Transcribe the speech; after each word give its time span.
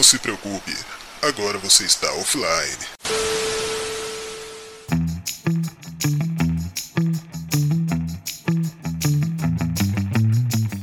Não 0.00 0.04
se 0.04 0.18
preocupe, 0.18 0.72
agora 1.20 1.58
você 1.58 1.84
está 1.84 2.10
offline. 2.14 2.46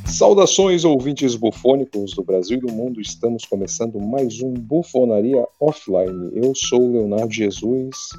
Saudações, 0.05 0.85
ouvintes 0.85 1.34
bufônicos 1.34 2.13
do 2.13 2.23
Brasil 2.23 2.59
e 2.59 2.61
do 2.61 2.71
mundo. 2.71 3.02
Estamos 3.02 3.43
começando 3.45 3.99
mais 3.99 4.39
um 4.39 4.53
Bufonaria 4.53 5.43
Offline. 5.59 6.29
Eu 6.36 6.54
sou 6.54 6.84
o 6.84 6.91
Leonardo 6.91 7.34
Jesus 7.34 8.09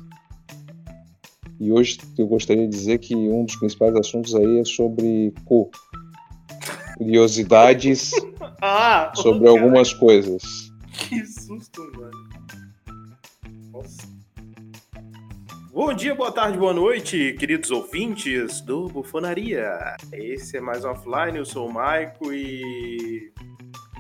e 1.60 1.70
hoje 1.70 1.98
eu 2.18 2.26
gostaria 2.26 2.66
de 2.66 2.76
dizer 2.76 2.98
que 2.98 3.14
um 3.14 3.44
dos 3.44 3.54
principais 3.54 3.94
assuntos 3.94 4.34
aí 4.34 4.58
é 4.58 4.64
sobre 4.64 5.32
curiosidades 6.98 8.10
Ah, 8.60 9.12
sobre 9.14 9.48
algumas 9.48 9.92
coisas. 9.92 10.67
Que 11.08 11.24
susto, 11.26 11.90
mano. 11.96 12.28
Nossa. 13.72 14.02
Bom 15.72 15.94
dia, 15.94 16.14
boa 16.14 16.30
tarde, 16.30 16.58
boa 16.58 16.74
noite, 16.74 17.34
queridos 17.38 17.70
ouvintes 17.70 18.60
do 18.60 18.88
Bufonaria. 18.88 19.96
Esse 20.12 20.58
é 20.58 20.60
mais 20.60 20.84
um 20.84 20.90
offline, 20.90 21.38
eu 21.38 21.46
sou 21.46 21.66
o 21.66 21.72
Maico 21.72 22.30
e. 22.30 23.32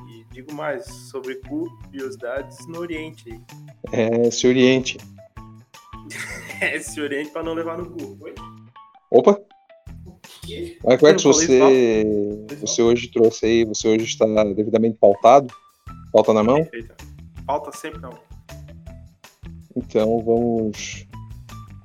E 0.06 0.24
digo 0.34 0.52
mais 0.52 0.84
sobre 1.10 1.36
curiosidades 1.36 2.66
no 2.66 2.80
Oriente. 2.80 3.40
É, 3.90 4.30
se 4.30 4.46
oriente. 4.46 4.98
Esse 6.60 7.00
Oriente 7.00 7.30
pra 7.30 7.42
não 7.42 7.54
levar 7.54 7.78
no 7.78 7.90
cu. 7.90 8.18
Oi? 8.20 8.34
Opa, 9.10 9.40
mas 10.84 11.00
como 11.00 11.10
é 11.10 11.14
que 11.14 11.24
você, 11.24 12.04
você 12.60 12.82
hoje 12.82 13.08
trouxe 13.08 13.46
aí, 13.46 13.64
você 13.64 13.88
hoje 13.88 14.04
está 14.04 14.26
devidamente 14.44 14.98
pautado? 14.98 15.54
Pauta 16.12 16.32
na 16.32 16.42
mão? 16.42 16.64
Perfeito. 16.64 17.07
Falta 17.48 17.72
sempre 17.72 17.98
não. 18.02 18.12
Então 19.74 20.22
vamos 20.22 21.06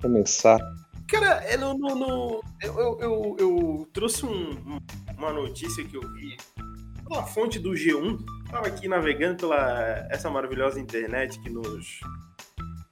começar. 0.01 0.59
Cara, 1.07 1.41
é 1.45 1.55
no, 1.55 1.73
no- 1.77 1.95
no- 1.95 2.41
eu, 2.61 2.77
eu, 2.79 2.99
eu, 2.99 3.35
eu 3.39 3.87
trouxe 3.93 4.25
um- 4.25 4.51
um- 4.51 4.79
uma 5.17 5.31
notícia 5.31 5.81
que 5.85 5.95
eu 5.95 6.01
vi 6.11 6.35
pela 7.07 7.23
fonte 7.23 7.59
do 7.59 7.69
G1. 7.71 8.17
Tava 8.51 8.67
aqui 8.67 8.89
navegando 8.89 9.37
pela 9.37 10.05
essa 10.11 10.29
maravilhosa 10.29 10.81
internet 10.81 11.39
que 11.39 11.49
nos 11.49 12.01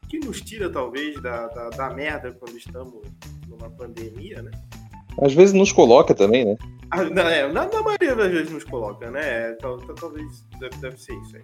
que 0.10 0.18
nos 0.20 0.40
tira 0.40 0.70
talvez 0.70 1.22
da, 1.22 1.48
da, 1.48 1.70
da 1.72 1.90
merda 1.90 2.32
quando 2.32 2.58
estamos 2.58 3.02
numa 3.50 3.70
pandemia, 3.70 4.42
né? 4.42 4.52
Às 5.22 5.34
vezes 5.34 5.54
nos 5.54 5.74
coloca 5.74 6.14
também, 6.16 6.46
né? 6.46 6.56
Ah, 6.90 7.04
não, 7.04 7.24
é, 7.28 7.52
na, 7.52 7.68
na 7.68 7.82
maioria 7.82 8.16
das 8.16 8.32
vezes 8.32 8.50
nos 8.52 8.64
coloca, 8.64 9.12
né? 9.12 9.52
Tal- 9.56 9.78
tal- 9.78 9.96
Talvez 9.96 10.46
deve, 10.58 10.78
deve 10.78 10.98
ser 10.98 11.14
isso 11.20 11.36
aí. 11.36 11.44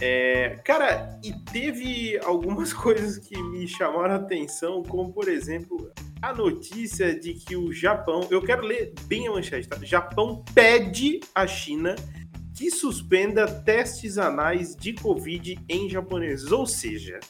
É, 0.00 0.60
cara, 0.64 1.18
e 1.24 1.32
teve 1.32 2.18
algumas 2.24 2.72
coisas 2.74 3.18
que 3.18 3.40
me 3.42 3.66
chamaram 3.66 4.14
a 4.14 4.16
atenção, 4.16 4.82
como 4.82 5.12
por 5.12 5.28
exemplo 5.28 5.90
a 6.20 6.34
notícia 6.34 7.18
de 7.18 7.34
que 7.34 7.56
o 7.56 7.72
Japão, 7.72 8.26
eu 8.30 8.42
quero 8.42 8.66
ler 8.66 8.92
bem 9.06 9.28
a 9.28 9.32
manchete, 9.32 9.68
tá? 9.68 9.76
Japão 9.82 10.44
pede 10.54 11.20
à 11.34 11.46
China 11.46 11.94
que 12.54 12.70
suspenda 12.70 13.46
testes 13.46 14.16
anais 14.16 14.74
de 14.74 14.94
Covid 14.94 15.58
em 15.68 15.90
japoneses. 15.90 16.50
Ou 16.50 16.66
seja, 16.66 17.20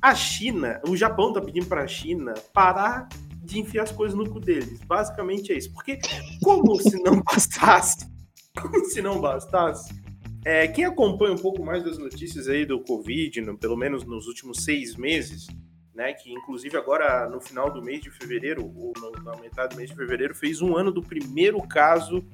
a 0.00 0.14
China, 0.14 0.80
o 0.88 0.96
Japão 0.96 1.32
tá 1.32 1.40
pedindo 1.40 1.66
para 1.66 1.82
a 1.82 1.88
China 1.88 2.34
parar 2.52 3.08
de 3.42 3.58
enfiar 3.58 3.82
as 3.82 3.92
coisas 3.92 4.16
no 4.16 4.30
cu 4.30 4.38
deles. 4.38 4.80
Basicamente 4.84 5.52
é 5.52 5.58
isso. 5.58 5.72
Porque 5.72 5.98
como 6.42 6.80
se 6.80 7.02
não 7.02 7.20
bastasse, 7.20 8.08
como 8.58 8.84
se 8.84 9.02
não 9.02 9.20
bastasse, 9.20 9.99
é, 10.44 10.66
quem 10.68 10.84
acompanha 10.84 11.32
um 11.34 11.38
pouco 11.38 11.64
mais 11.64 11.82
das 11.82 11.98
notícias 11.98 12.48
aí 12.48 12.64
do 12.64 12.80
Covid, 12.80 13.40
no- 13.42 13.58
pelo 13.58 13.76
menos 13.76 14.04
nos 14.04 14.26
últimos 14.26 14.64
seis 14.64 14.96
meses, 14.96 15.46
né, 15.94 16.12
que 16.14 16.32
inclusive 16.32 16.76
agora 16.76 17.28
no 17.28 17.40
final 17.40 17.70
do 17.72 17.82
mês 17.82 18.00
de 18.00 18.10
fevereiro, 18.10 18.64
ou 18.64 18.92
no- 18.98 19.22
na 19.22 19.36
metade 19.40 19.74
do 19.74 19.76
mês 19.76 19.90
de 19.90 19.96
fevereiro, 19.96 20.34
fez 20.34 20.62
um 20.62 20.76
ano 20.76 20.90
do 20.90 21.02
primeiro 21.02 21.60
caso 21.62 22.24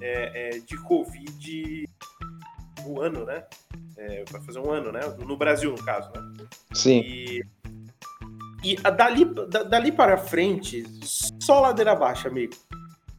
é, 0.00 0.56
é, 0.56 0.58
de 0.58 0.76
Covid 0.82 1.84
no 2.84 3.00
ano, 3.00 3.24
né? 3.24 3.44
É, 3.96 4.24
vai 4.30 4.42
fazer 4.42 4.58
um 4.58 4.70
ano, 4.70 4.92
né? 4.92 5.00
No 5.24 5.36
Brasil, 5.38 5.70
no 5.70 5.82
caso, 5.82 6.10
né? 6.14 6.46
Sim. 6.74 7.00
E, 7.00 7.42
e 8.62 8.76
a 8.84 8.90
dali, 8.90 9.24
da- 9.24 9.62
dali 9.62 9.90
para 9.90 10.18
frente, 10.18 10.84
só 11.40 11.60
ladeira 11.60 11.92
abaixo, 11.92 12.28
amigo. 12.28 12.52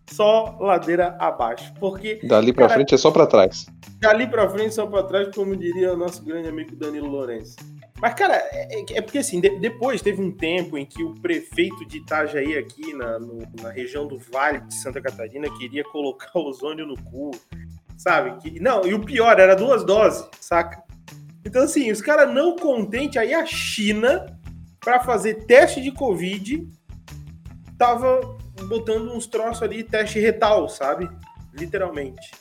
Só 0.09 0.57
ladeira 0.59 1.15
abaixo. 1.19 1.73
Porque 1.79 2.19
Dali 2.23 2.53
pra 2.53 2.63
Cara- 2.67 2.75
frente 2.75 2.95
é 2.95 2.97
só 2.97 3.11
pra 3.11 3.27
trás. 3.27 3.65
dali 3.99 4.27
para 4.27 4.49
frente, 4.49 4.73
só 4.73 4.85
para 4.87 5.03
trás, 5.03 5.33
como 5.35 5.55
diria 5.55 5.93
o 5.93 5.97
nosso 5.97 6.23
grande 6.23 6.47
amigo 6.47 6.75
Danilo 6.75 7.07
Lourenço. 7.07 7.55
Mas, 7.99 8.13
cara, 8.13 8.35
é, 8.35 8.79
é- 8.79 8.85
é 8.97 9.01
porque 9.01 9.17
assim, 9.17 9.41
de- 9.41 9.59
depois 9.59 10.01
teve 10.01 10.21
um 10.21 10.31
tempo 10.31 10.77
em 10.77 10.85
que 10.85 11.03
o 11.03 11.15
prefeito 11.15 11.83
de 11.87 11.97
Itajaí, 11.97 12.55
aqui 12.57 12.93
na, 12.93 13.17
no- 13.19 13.39
na 13.61 13.69
região 13.71 14.07
do 14.07 14.19
Vale 14.31 14.59
de 14.61 14.75
Santa 14.75 15.01
Catarina, 15.01 15.49
queria 15.57 15.83
colocar 15.83 16.29
ozônio 16.39 16.85
no 16.85 16.95
cu, 16.95 17.31
sabe? 17.97 18.37
Que, 18.41 18.59
não, 18.59 18.85
e 18.85 18.93
o 18.93 19.03
pior, 19.03 19.39
era 19.39 19.55
duas 19.55 19.83
doses, 19.83 20.27
saca? 20.39 20.83
Então, 21.43 21.63
assim, 21.63 21.89
os 21.91 22.01
caras 22.01 22.31
não 22.33 22.55
contentes, 22.55 23.17
aí 23.17 23.33
a 23.33 23.45
China, 23.45 24.25
para 24.79 24.99
fazer 24.99 25.45
teste 25.45 25.81
de 25.81 25.91
Covid, 25.91 26.67
tava 27.77 28.36
botando 28.65 29.11
uns 29.11 29.27
troços 29.27 29.63
ali, 29.63 29.83
teste 29.83 30.19
retal, 30.19 30.67
sabe? 30.69 31.09
Literalmente. 31.53 32.31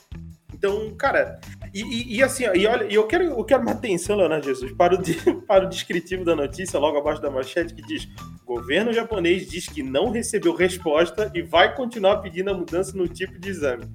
Então, 0.53 0.91
cara, 0.97 1.39
e, 1.73 1.81
e- 1.83 2.15
e 2.17 2.23
assim, 2.23 2.45
ó, 2.47 2.53
e 2.55 2.65
olha, 2.65 2.85
eu 2.85 3.05
quero, 3.05 3.25
eu 3.25 3.43
quero 3.43 3.61
uma 3.61 3.73
atenção, 3.73 4.15
Leonardo 4.15 4.45
Jesus, 4.45 4.71
para 4.71 4.95
o, 4.95 4.97
de- 5.01 5.13
para 5.47 5.65
o 5.65 5.69
descritivo 5.69 6.25
da 6.25 6.35
notícia, 6.35 6.79
logo 6.79 6.97
abaixo 6.97 7.21
da 7.21 7.29
manchete, 7.29 7.75
que 7.75 7.81
diz: 7.83 8.07
governo 8.45 8.91
japonês 8.91 9.47
diz 9.47 9.67
que 9.67 9.83
não 9.83 10.09
recebeu 10.09 10.55
resposta 10.55 11.31
e 11.35 11.43
vai 11.43 11.75
continuar 11.75 12.17
pedindo 12.17 12.49
a 12.49 12.53
mudança 12.55 12.97
no 12.97 13.07
tipo 13.07 13.37
de 13.39 13.49
exame. 13.49 13.85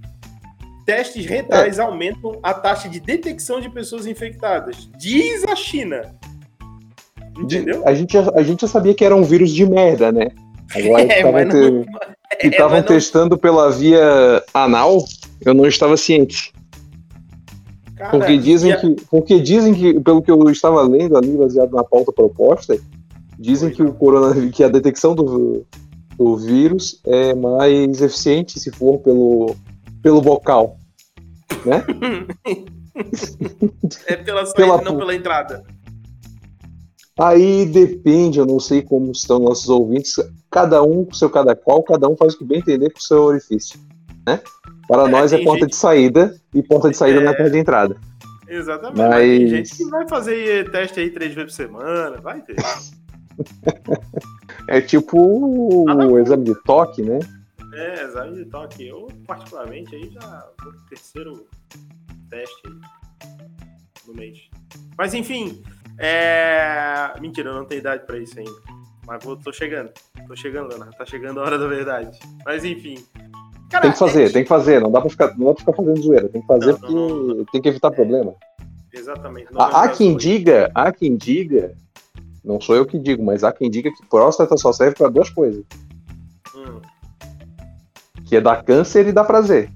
Testes 0.87 1.27
retais 1.27 1.78
aumentam 1.78 2.38
a 2.43 2.53
taxa 2.55 2.88
de 2.88 2.99
detecção 3.00 3.61
de 3.61 3.69
pessoas 3.71 4.06
infectadas. 4.06 4.88
Diz 4.99 5.44
a 5.44 5.55
China. 5.56 6.15
De- 7.47 7.59
Entendeu? 7.59 7.82
a, 7.87 7.94
gente 7.94 8.12
já, 8.12 8.31
a 8.34 8.43
gente 8.43 8.61
já 8.62 8.69
sabia 8.69 8.94
que 8.94 9.05
era 9.05 9.15
um 9.16 9.22
vírus 9.25 9.50
de 9.50 9.65
merda, 9.65 10.12
né? 10.12 10.28
Agora 10.75 11.06
que 11.06 11.12
É, 11.12 11.19
estavam 11.19 11.49
te- 11.49 11.88
é, 12.41 12.47
estavam 12.49 12.71
mas 12.77 12.81
não- 12.81 12.88
testando 12.88 13.38
pela 13.38 13.71
via 13.71 14.43
anal, 14.55 15.05
eu 15.44 15.53
não 15.55 15.66
estava 15.66 15.97
ciente. 15.97 16.53
cara, 17.97 18.10
Porque 18.10 18.38
dizem 18.38 18.77
que, 18.78 18.97
porque 19.11 19.41
dizem 19.41 19.75
que, 19.75 20.00
pelo 20.00 20.22
que 20.22 20.31
eu 20.31 20.49
estava 20.50 20.82
lendo 20.82 21.16
ali, 21.16 21.37
baseado 21.37 21.72
na 21.72 21.84
pauta 21.84 22.12
proposta, 22.12 22.77
dizem 23.38 23.71
que 23.71 23.82
o 23.82 23.93
coronavírus, 23.93 24.50
que 24.56 24.65
a 24.65 24.69
detecção 24.69 25.15
do, 25.15 25.65
do 26.16 26.37
vírus 26.37 27.00
é 27.06 27.34
mais 27.34 28.00
eficiente 28.00 28.59
se 28.59 28.71
for 28.71 28.99
pelo, 29.00 29.55
pelo 30.03 30.21
bocal, 30.22 30.77
né? 31.66 31.84
É 34.06 34.16
pela 34.16 34.44
saída, 34.44 34.55
Pela 34.55 34.82
não 34.82 34.99
pela 34.99 35.15
entrada. 35.15 35.65
Aí 37.25 37.65
depende, 37.66 38.38
eu 38.38 38.47
não 38.47 38.59
sei 38.59 38.83
como 38.83 39.12
estão 39.12 39.38
nossos 39.38 39.69
ouvintes, 39.69 40.15
cada 40.50 40.83
um 40.83 41.05
com 41.05 41.12
seu 41.15 41.31
cada 41.31 41.55
qual, 41.55 41.83
cada 41.83 42.09
um 42.09 42.16
faz 42.16 42.34
o 42.34 42.38
que 42.38 42.44
bem 42.44 42.59
entender 42.59 42.91
com 42.91 42.99
o 42.99 43.03
seu 43.03 43.22
orifício, 43.22 43.78
né? 44.27 44.41
Para 44.88 45.06
É, 45.06 45.10
nós 45.10 45.32
é 45.32 45.38
porta 45.44 45.61
gente- 45.61 45.71
de 45.71 45.77
saída 45.77 46.34
e 46.55 46.62
porta 46.62 46.91
de 46.91 46.97
saída 46.97 47.21
É. 47.21 47.25
não 47.25 47.32
é 47.32 47.37
porta 47.37 47.50
de 47.53 47.59
entrada. 47.59 47.97
Exatamente. 48.49 48.99
Mas- 48.99 49.09
Mas 49.11 49.21
tem 49.38 49.49
gente 49.49 49.77
que 49.77 49.84
vai 49.87 50.09
fazer 50.09 50.71
teste 50.71 51.00
aí 51.00 51.11
três 51.11 51.34
vezes 51.34 51.53
por 51.53 51.56
semana, 51.56 52.21
vai 52.21 52.41
ter. 52.43 52.56
É 54.69 54.81
tipo 54.81 55.87
Ah, 55.88 55.94
o 55.94 55.97
não. 55.97 56.19
exame 56.19 56.44
de 56.44 56.55
toque, 56.65 57.03
né? 57.03 57.19
É, 57.72 58.05
exame 58.05 58.37
de 58.37 58.44
toque. 58.50 58.87
Eu, 58.87 59.09
particularmente, 59.26 59.94
aí 59.94 60.11
já 60.11 60.20
vou 60.62 60.73
pro 60.73 60.81
terceiro 60.91 61.47
teste 62.31 62.55
aí 62.67 62.73
no 64.06 64.14
mês. 64.14 64.38
Mas 64.97 65.14
enfim, 65.14 65.62
é. 66.02 67.12
Mentira, 67.20 67.50
eu 67.50 67.54
não 67.54 67.64
tenho 67.64 67.81
idade 67.81 68.04
pra 68.06 68.19
isso 68.19 68.38
ainda. 68.38 68.50
Mas 69.06 69.25
vou, 69.25 69.37
tô 69.37 69.52
chegando. 69.52 69.90
Tô 70.28 70.37
chegando, 70.37 70.69
Leonardo. 70.69 70.94
Tá 70.96 71.04
chegando 71.06 71.40
a 71.40 71.44
hora 71.44 71.58
da 71.58 71.66
verdade. 71.66 72.19
Mas 72.44 72.64
enfim. 72.64 72.96
Cara, 73.70 73.82
Tem 73.82 73.93
que 73.93 73.99
fazer, 73.99 74.25
é- 74.25 74.31
tem 74.31 74.43
que 74.43 74.49
fazer, 74.49 74.81
não 74.81 74.90
dá 74.93 75.00
pra 75.00 75.08
ficar, 75.10 75.28
não 75.38 75.46
dá 75.46 75.54
pra 75.54 75.60
ficar 75.60 75.72
fazendo 75.72 76.02
zoeira, 76.02 76.28
tem 76.28 76.43
que 76.43 76.46
fazer 76.46 76.72
Não, 76.72 76.78
porque 76.78 76.94
não, 76.94 77.08
não. 77.08 77.44
tem 77.46 77.62
que 77.62 77.69
evitar 77.70 77.90
problema. 77.90 78.34
Exatamente. 78.93 79.49
Há, 79.56 79.64
há 79.64 79.70
Novembro 79.72 79.96
quem 79.96 80.16
diga, 80.16 80.70
há 80.75 80.93
quem 80.93 81.16
diga, 81.16 81.75
não 82.44 82.60
sou 82.60 82.76
eu 82.76 82.84
que 82.84 82.99
digo, 82.99 83.25
mas 83.25 83.43
há 83.43 83.50
quem 83.50 83.70
diga 83.70 83.90
que 83.90 84.06
próstata 84.10 84.58
só 84.58 84.72
serve 84.75 84.94
pra 84.94 85.08
duas 85.08 85.31
coisas, 85.31 85.64
Hum. 86.54 86.82
que 88.26 88.37
é 88.37 88.40
dar 88.43 88.62
câncer 88.62 89.06
e 89.08 89.12
dar 89.12 89.25
prazer. 89.25 89.70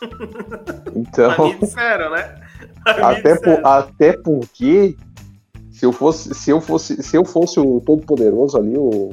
Então, 0.94 1.34
Mas 1.36 1.54
me 1.54 1.58
disseram, 1.58 2.10
né? 2.12 2.40
Até, 2.90 3.34
por- 3.36 3.66
até 3.66 4.12
porque 4.16 4.96
se 5.70 5.84
eu 5.86 5.92
fosse, 5.92 6.34
se 6.34 6.50
eu 6.50 6.60
fosse, 6.60 7.02
se 7.02 7.16
eu 7.16 7.24
fosse 7.24 7.60
o 7.60 7.80
todo 7.80 8.04
poderoso 8.04 8.56
ali, 8.56 8.76
o, 8.76 9.12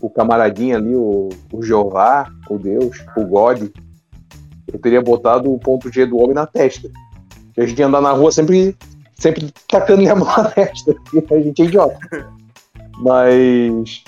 o 0.00 0.10
camaradinho 0.10 0.76
ali, 0.76 0.94
o, 0.94 1.28
o 1.52 1.62
Jeová, 1.62 2.30
o 2.48 2.58
Deus, 2.58 3.04
o 3.16 3.24
God, 3.26 3.68
eu 4.72 4.78
teria 4.78 5.02
botado 5.02 5.52
o 5.52 5.58
ponto 5.58 5.92
G 5.92 6.06
do 6.06 6.16
homem 6.18 6.34
na 6.34 6.46
testa. 6.46 6.88
Que 7.54 7.60
a 7.60 7.66
gente 7.66 7.78
ia 7.78 7.86
andar 7.86 8.00
na 8.00 8.12
rua 8.12 8.32
sempre, 8.32 8.74
sempre 9.18 9.52
tacando 9.68 10.08
a 10.08 10.14
mão 10.16 10.26
na 10.26 10.44
testa, 10.48 10.94
a 11.30 11.38
gente 11.40 11.62
é 11.62 11.66
idiota. 11.66 11.98
Mas. 12.98 14.02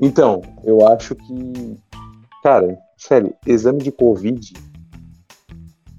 Então, 0.00 0.42
eu 0.64 0.86
acho 0.88 1.14
que. 1.14 1.76
Cara, 2.42 2.76
sério, 2.98 3.32
exame 3.46 3.78
de 3.82 3.90
Covid. 3.90 4.52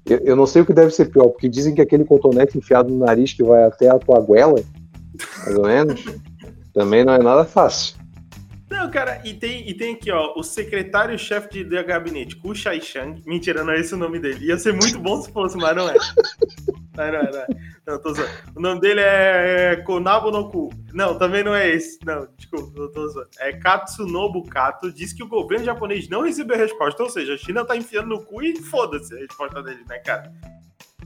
Eu, 0.08 0.18
eu 0.24 0.36
não 0.36 0.46
sei 0.46 0.62
o 0.62 0.66
que 0.66 0.72
deve 0.72 0.90
ser 0.90 1.06
pior, 1.06 1.28
porque 1.28 1.48
dizem 1.48 1.74
que 1.74 1.80
aquele 1.80 2.04
cotonete 2.04 2.56
enfiado 2.56 2.90
no 2.90 3.04
nariz 3.04 3.32
que 3.32 3.42
vai 3.42 3.64
até 3.64 3.88
a 3.88 3.98
tua 3.98 4.20
goela, 4.20 4.62
mais 5.44 5.56
ou 5.56 5.66
menos, 5.66 6.04
também 6.72 7.04
não 7.04 7.14
é 7.14 7.18
nada 7.18 7.44
fácil. 7.44 7.96
Não, 8.70 8.90
cara, 8.90 9.20
e 9.24 9.32
tem, 9.32 9.68
e 9.68 9.74
tem 9.74 9.94
aqui, 9.94 10.10
ó, 10.10 10.34
o 10.36 10.42
secretário-chefe 10.42 11.48
de, 11.50 11.64
de 11.64 11.82
gabinete, 11.82 12.36
Ku 12.36 12.54
Shai 12.54 12.80
Shang. 12.80 13.22
Mentira, 13.26 13.64
não 13.64 13.72
é 13.72 13.80
esse 13.80 13.94
o 13.94 13.96
nome 13.96 14.18
dele. 14.18 14.46
Ia 14.46 14.58
ser 14.58 14.72
muito 14.72 14.98
bom 14.98 15.20
se 15.22 15.32
fosse, 15.32 15.56
mas 15.56 15.74
não 15.74 15.88
é. 15.88 15.94
Não, 16.98 17.12
não, 17.12 17.22
não. 17.22 17.46
não 17.86 18.02
tô 18.02 18.12
zoando. 18.14 18.30
O 18.56 18.60
nome 18.60 18.80
dele 18.80 19.00
é, 19.00 19.72
é 19.72 19.76
Konabo 19.76 20.30
no 20.30 20.50
Ku. 20.50 20.68
Não, 20.92 21.16
também 21.18 21.42
não 21.44 21.54
é 21.54 21.68
esse. 21.70 21.98
Não, 22.04 22.28
desculpa, 22.36 22.78
eu 22.78 22.92
tô 22.92 23.08
zoando. 23.08 23.28
É 23.38 23.52
Katsunobu 23.52 24.44
Kato. 24.48 24.92
Diz 24.92 25.12
que 25.12 25.22
o 25.22 25.28
governo 25.28 25.64
japonês 25.64 26.08
não 26.08 26.22
recebeu 26.22 26.56
resposta. 26.56 27.02
Ou 27.02 27.08
seja, 27.08 27.34
a 27.34 27.38
China 27.38 27.64
tá 27.64 27.76
enfiando 27.76 28.08
no 28.08 28.22
cu 28.24 28.42
e 28.42 28.56
foda-se 28.60 29.14
a 29.14 29.18
resposta 29.18 29.62
dele, 29.62 29.84
né, 29.88 29.98
cara? 30.00 30.32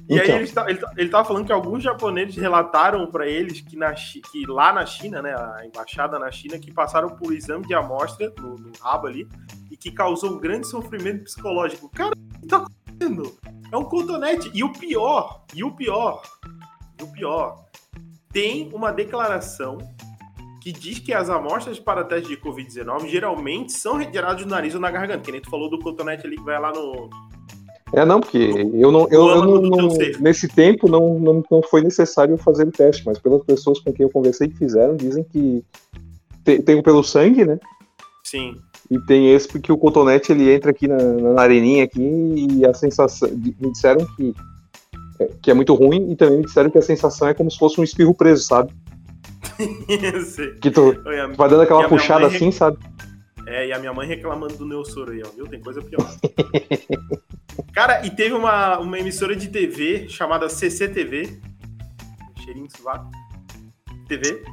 E 0.09 0.15
Então. 0.17 0.35
aí 0.35 0.43
ele, 0.43 0.49
tá, 0.51 0.69
ele, 0.69 0.79
tá- 0.81 0.93
ele 0.97 1.09
tava 1.11 1.25
falando 1.29 1.47
que 1.47 1.53
alguns 1.53 1.83
japoneses 1.83 2.35
relataram 2.37 3.07
para 3.09 3.27
eles 3.29 3.61
que, 3.61 3.77
na, 3.77 3.93
que 3.93 4.45
lá 4.49 4.73
na 4.73 4.85
China, 4.85 5.23
né, 5.23 5.33
a 5.33 5.65
embaixada 5.65 6.19
na 6.19 6.29
China, 6.31 6.59
que 6.59 6.73
passaram 6.73 7.11
por 7.11 7.33
exame 7.33 7.65
de 7.67 7.75
amostra 7.75 8.33
no, 8.39 8.57
no 8.57 8.73
rabo 8.81 9.07
ali 9.07 9.29
e 9.71 9.77
que 9.77 9.93
causou 9.93 10.33
um 10.33 10.41
grande 10.41 10.67
sofrimento 10.67 11.23
psicológico. 11.25 11.89
Cara, 11.91 12.11
o 12.43 12.47
que 12.65 12.82
acontecendo? 13.03 13.35
É 13.71 13.77
um 13.77 13.85
cotonete. 13.85 14.51
E 14.55 14.63
o 14.63 14.73
pior, 14.73 15.43
e 15.55 15.65
o 15.65 15.73
pior, 15.73 16.23
e 17.01 17.03
o 17.03 17.07
pior, 17.09 17.65
tem 18.33 18.71
uma 18.73 18.93
declaração 18.93 19.79
que 20.63 20.73
diz 20.73 20.99
que 21.01 21.13
as 21.13 21.29
amostras 21.29 21.81
para 21.81 22.05
teste 22.05 22.29
de 22.29 22.37
Covid-19 22.37 23.09
geralmente 23.09 23.73
são 23.73 23.97
retiradas 23.97 24.43
do 24.43 24.49
nariz 24.49 24.75
ou 24.75 24.81
na 24.81 24.91
garganta, 24.91 25.21
que 25.21 25.33
nem 25.33 25.41
tu 25.41 25.51
falou 25.51 25.69
do 25.69 25.79
cotonete 25.79 26.27
ali 26.27 26.37
que 26.37 26.45
vai 26.45 26.61
lá 26.61 26.73
no, 26.73 27.11
É, 27.93 28.05
não, 28.05 28.21
porque 28.21 28.39
eu 28.73 28.93
não, 28.93 29.09
eu, 29.11 29.29
eu 29.29 29.45
não, 29.45 29.61
não- 29.61 29.89
nesse 30.21 30.47
tempo 30.47 30.89
não, 30.89 31.19
não, 31.19 31.43
não 31.51 31.63
foi 31.63 31.83
necessário 31.83 32.39
fazer 32.39 32.69
o 32.69 32.71
teste, 32.71 33.05
mas 33.05 33.19
pelas 33.19 33.43
pessoas 33.45 33.81
com 33.81 33.93
quem 33.93 34.05
eu 34.05 34.11
conversei 34.11 34.49
que 34.49 34.57
fizeram, 34.57 34.97
dizem 34.97 35.25
que 35.25 35.65
tem, 36.45 36.63
tem 36.63 36.81
pelo 36.81 37.03
sangue, 37.03 37.45
né? 37.45 37.59
Sim. 38.23 38.55
E 38.93 39.01
tem 39.07 39.33
esse 39.33 39.49
porque 39.49 39.73
o 39.73 39.79
cotonete 39.79 40.33
ele 40.33 40.53
entra 40.53 40.71
aqui 40.71 40.87
na, 40.87 40.99
na 40.99 41.41
areninha 41.41 41.83
aqui 41.83 42.03
e 42.03 42.67
a 42.67 42.75
sensação. 42.75 43.27
Me 43.31 43.73
disseram 43.73 44.05
que, 44.15 44.35
é, 45.19 45.31
que 45.41 45.51
é 45.51 45.55
muito 45.55 45.73
ruim 45.73 46.13
e 46.13 46.15
também 46.15 46.41
me 46.41 46.45
disseram 46.45 46.69
que 46.69 46.77
a 46.77 46.83
sensação 46.83 47.27
é 47.27 47.33
como 47.33 47.51
se 47.51 47.57
fosse 47.57 47.81
um 47.81 47.85
espirro 47.85 48.15
preso, 48.15 48.45
sabe? 48.45 48.71
Que 50.61 50.71
tu 50.71 50.95
Oi, 51.07 51.21
a- 51.21 51.29
vai 51.29 51.49
dando 51.49 51.63
aquela 51.63 51.89
puxada 51.89 52.27
assim, 52.27 52.53
sabe? 52.53 52.77
É, 53.47 53.69
e 53.69 53.73
a 53.73 53.79
minha 53.79 53.95
mãe 53.95 54.07
reclamando 54.07 54.57
do 54.57 54.67
Neossoro 54.67 55.11
aí, 55.13 55.23
ó, 55.25 55.31
viu? 55.31 55.47
Tem 55.47 55.61
coisa 55.61 55.81
pior. 55.81 56.07
Cara, 57.73 58.07
e 58.07 58.11
teve 58.11 58.35
uma, 58.35 58.79
uma 58.79 58.99
emissora 58.99 59.35
de 59.35 59.49
TV 59.49 60.07
chamada 60.07 60.51
CCTV, 60.51 61.41
cheirinho 62.45 62.69
de 62.69 62.77
sovaco, 62.77 63.11
TV. 64.07 64.45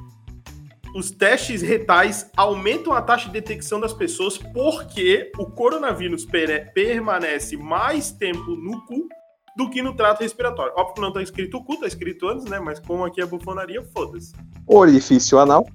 Os 0.95 1.11
testes 1.11 1.61
retais 1.61 2.29
aumentam 2.35 2.93
a 2.93 3.01
taxa 3.01 3.27
de 3.27 3.33
detecção 3.33 3.79
das 3.79 3.93
pessoas 3.93 4.37
porque 4.37 5.31
o 5.37 5.45
coronavírus 5.45 6.25
permanece 6.73 7.55
mais 7.55 8.11
tempo 8.11 8.55
no 8.55 8.85
cu 8.85 9.07
do 9.55 9.69
que 9.69 9.81
no 9.81 9.95
trato 9.95 10.21
respiratório. 10.21 10.73
Óbvio 10.75 10.95
que 10.95 11.01
não 11.01 11.13
tá 11.13 11.21
escrito 11.21 11.57
o 11.57 11.63
cu, 11.63 11.77
tá 11.77 11.85
escrito 11.85 12.27
antes, 12.27 12.45
né? 12.45 12.59
Mas 12.59 12.79
como 12.79 13.05
aqui 13.05 13.21
é 13.21 13.25
bufonaria, 13.25 13.83
foda-se. 13.93 14.33
Orifício 14.65 15.37
anal. 15.37 15.67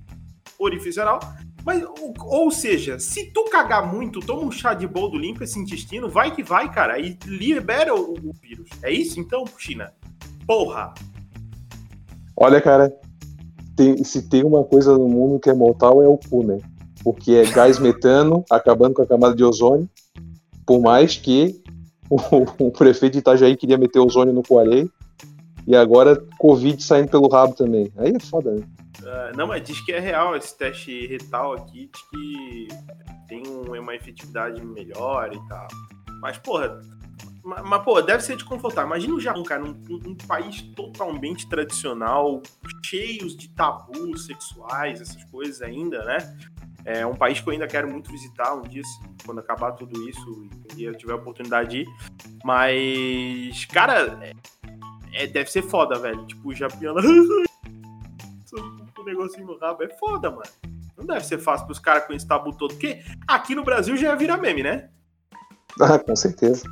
orifício 0.59 1.03
anal. 1.03 1.21
Mas, 1.65 1.83
ou, 1.83 2.15
ou 2.21 2.51
seja, 2.51 2.99
se 2.99 3.33
tu 3.33 3.45
cagar 3.45 3.87
muito, 3.87 4.21
toma 4.21 4.43
um 4.43 4.51
chá 4.51 4.75
de 4.75 4.87
boldo, 4.87 5.17
limpa 5.17 5.45
esse 5.45 5.59
intestino, 5.59 6.09
vai 6.09 6.35
que 6.35 6.43
vai, 6.43 6.71
cara, 6.71 6.99
e 6.99 7.19
libera 7.25 7.95
o, 7.95 8.15
o 8.15 8.33
vírus. 8.33 8.69
É 8.83 8.91
isso 8.91 9.19
então, 9.19 9.45
China? 9.59 9.93
Porra! 10.47 10.93
Olha, 12.37 12.61
cara, 12.61 12.93
tem- 13.77 14.03
se 14.05 14.29
tem 14.29 14.45
uma 14.45 14.65
coisa 14.65 14.97
no 14.97 15.09
mundo 15.09 15.39
que 15.39 15.51
é 15.51 15.55
mortal 15.55 16.03
é 16.03 16.09
o 16.09 16.19
cu, 16.19 16.45
né? 16.45 16.59
Porque 17.03 17.33
é 17.33 17.45
gás 17.45 17.79
metano 17.79 18.45
acabando 18.51 18.95
com 18.95 19.03
a 19.03 19.07
camada 19.07 19.35
de 19.35 19.45
ozônio. 19.45 19.89
Por 20.67 20.81
mais 20.81 21.17
que 21.17 21.61
o, 22.09 22.17
o 22.67 22.71
prefeito 22.71 23.15
de 23.15 23.19
Itajaí 23.19 23.57
queria 23.57 23.77
meter 23.77 23.99
ozônio 23.99 24.33
no 24.33 24.43
cu. 24.43 24.57
E 25.67 25.75
agora 25.75 26.23
Covid 26.39 26.83
saindo 26.83 27.11
pelo 27.11 27.29
rabo 27.29 27.55
também. 27.55 27.91
Aí 27.97 28.13
é 28.15 28.21
foda, 28.21 28.53
né? 28.53 28.63
Ah, 29.07 29.33
não, 29.37 29.47
mas 29.47 29.63
diz 29.63 29.81
que 29.85 29.93
é 29.93 29.99
real 30.01 30.37
esse 30.37 30.57
teste 30.57 31.07
retal 31.07 31.55
aqui, 31.55 31.91
diz 31.93 32.03
que 32.11 32.69
tem 33.29 33.43
um- 33.47 33.79
uma 33.81 33.95
efetividade 33.95 34.65
melhor 34.65 35.31
e 35.35 35.49
tal. 35.49 35.67
Mas, 36.21 36.39
porra. 36.39 36.81
Mas, 37.45 37.63
mas, 37.63 37.83
pô, 37.85 38.01
deve 38.01 38.23
ser 38.23 38.35
desconfortável. 38.37 38.87
Imagina 38.89 39.15
o 39.15 39.21
Japão, 39.21 39.43
cara, 39.43 39.63
um, 39.63 39.71
um- 39.91 40.11
um 40.11 40.15
país 40.15 40.63
totalmente 40.75 41.47
tradicional, 41.49 42.43
cheios 42.83 43.37
de 43.37 43.49
tabus 43.51 44.27
sexuais, 44.27 45.01
essas 45.01 45.23
coisas 45.25 45.61
ainda, 45.61 46.03
né? 46.05 46.39
É 46.87 47.07
um 47.07 47.15
país 47.15 47.41
que 47.41 47.49
eu 47.49 47.53
ainda 47.53 47.67
quero 47.67 47.91
muito 47.91 48.11
visitar 48.11 48.55
um 48.55 48.63
dia, 48.63 48.83
quando 49.25 49.39
acabar 49.41 49.73
tudo 49.73 50.09
isso, 50.09 50.49
e 50.77 50.87
um 50.87 50.91
eu 50.91 50.95
tiver 50.95 51.13
a 51.13 51.17
oportunidade 51.17 51.71
de 51.71 51.79
ir. 51.83 51.87
Mas, 52.45 53.65
cara, 53.67 54.19
é, 54.23 54.33
é- 55.13 55.27
deve 55.27 55.51
ser 55.51 55.63
foda, 55.63 55.99
velho. 55.99 56.27
Tipo, 56.27 56.49
o 56.49 56.55
Japão. 56.55 56.95
o 58.99 59.03
negocinho 59.05 59.47
no 59.47 59.59
rabo 59.59 59.83
é 59.83 59.89
foda, 59.99 60.31
mano. 60.31 60.49
Não 60.97 61.05
deve 61.07 61.25
ser 61.27 61.39
fácil 61.39 61.67
pros 61.67 61.79
caras 61.79 62.07
com 62.07 62.13
esse 62.13 62.27
tabu 62.27 62.57
todo. 62.57 62.71
Porque 62.75 63.03
aqui 63.27 63.55
no 63.55 63.65
Brasil 63.65 63.97
já 63.97 64.09
ia 64.09 64.17
virar 64.17 64.37
meme, 64.39 64.63
né? 64.63 64.89
Ah, 65.81 65.99
com 65.99 66.15
certeza. 66.15 66.65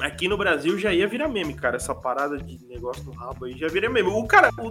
Aqui 0.00 0.28
no 0.28 0.36
Brasil 0.36 0.78
já 0.78 0.92
ia 0.92 1.08
virar 1.08 1.28
meme, 1.28 1.54
cara. 1.54 1.76
Essa 1.76 1.94
parada 1.94 2.36
de 2.38 2.64
negócio 2.66 3.02
no 3.04 3.12
rabo 3.12 3.44
aí 3.46 3.56
já 3.58 3.68
vira 3.68 3.90
meme. 3.90 4.08
O 4.08 4.26
cara, 4.26 4.50
o, 4.58 4.68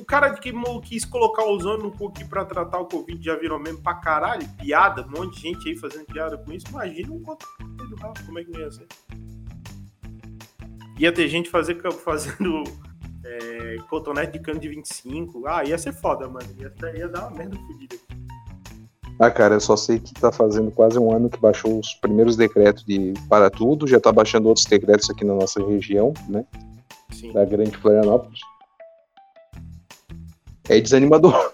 o- 0.00 0.04
cara 0.04 0.32
que 0.34 0.52
quis 0.82 1.04
colocar 1.04 1.44
o 1.44 1.52
ozônio 1.56 1.84
no 1.84 1.90
cu 1.90 2.08
aqui 2.08 2.24
pra 2.24 2.44
tratar 2.44 2.78
o 2.78 2.86
Covid 2.86 3.22
já 3.24 3.36
virou 3.36 3.58
meme 3.58 3.80
pra 3.80 3.94
caralho. 3.94 4.46
Piada, 4.58 5.06
um 5.06 5.10
monte 5.10 5.36
de 5.36 5.40
gente 5.42 5.68
aí 5.68 5.76
fazendo 5.76 6.04
piada 6.06 6.38
com 6.38 6.52
isso. 6.52 6.66
Imagina 6.68 7.12
um 7.12 7.22
controle 7.22 7.88
do 7.90 7.96
rabo, 7.96 8.14
como 8.24 8.38
é 8.38 8.44
que 8.44 8.50
não 8.52 8.60
ia 8.60 8.70
ser? 8.70 8.86
Ia 10.98 11.12
ter 11.12 11.28
gente 11.28 11.48
fazer, 11.48 11.80
fazendo 12.04 12.62
é, 13.24 13.76
cotonete 13.88 14.32
de 14.32 14.38
cano 14.40 14.60
de 14.60 14.68
25. 14.68 15.46
Ah, 15.46 15.64
ia 15.64 15.78
ser 15.78 15.92
foda, 15.94 16.28
mano. 16.28 16.46
Ia, 16.58 16.72
ia 16.96 17.08
dar 17.08 17.28
uma 17.28 17.38
merda 17.38 17.56
fodida. 17.56 17.96
Ah, 19.20 19.30
cara, 19.30 19.54
eu 19.56 19.60
só 19.60 19.76
sei 19.76 19.98
que 19.98 20.14
tá 20.14 20.32
fazendo 20.32 20.70
quase 20.70 20.98
um 20.98 21.12
ano 21.14 21.28
que 21.28 21.38
baixou 21.38 21.78
os 21.78 21.92
primeiros 21.94 22.36
decretos 22.36 22.82
de 22.84 23.12
para 23.28 23.50
tudo, 23.50 23.86
já 23.86 24.00
tá 24.00 24.10
baixando 24.10 24.48
outros 24.48 24.64
decretos 24.64 25.10
aqui 25.10 25.24
na 25.26 25.34
nossa 25.34 25.62
região, 25.62 26.14
né? 26.26 26.42
Sim. 27.12 27.30
Da 27.30 27.44
grande 27.44 27.76
Florianópolis. 27.76 28.40
É 30.70 30.80
desanimador. 30.80 31.52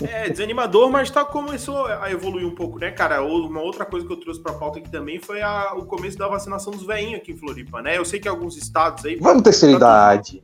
É 0.00 0.28
desanimador, 0.28 0.90
mas 0.90 1.10
tá, 1.10 1.24
começou 1.24 1.86
a 1.86 2.10
evoluir 2.10 2.46
um 2.46 2.54
pouco, 2.54 2.78
né, 2.78 2.90
cara? 2.92 3.22
Uma 3.24 3.60
outra 3.62 3.84
coisa 3.84 4.06
que 4.06 4.12
eu 4.12 4.16
trouxe 4.20 4.40
pra 4.40 4.52
pauta 4.52 4.78
aqui 4.78 4.88
também 4.90 5.18
foi 5.18 5.42
a- 5.42 5.74
o 5.74 5.84
começo 5.86 6.16
da 6.16 6.28
vacinação 6.28 6.72
dos 6.72 6.86
veinhos 6.86 7.20
aqui 7.20 7.32
em 7.32 7.36
Floripa, 7.36 7.82
né? 7.82 7.98
Eu 7.98 8.04
sei 8.04 8.20
que 8.20 8.28
alguns 8.28 8.56
estados 8.56 9.04
aí. 9.04 9.16
Vamos 9.16 9.42
terceira 9.42 9.76
idade. 9.76 10.42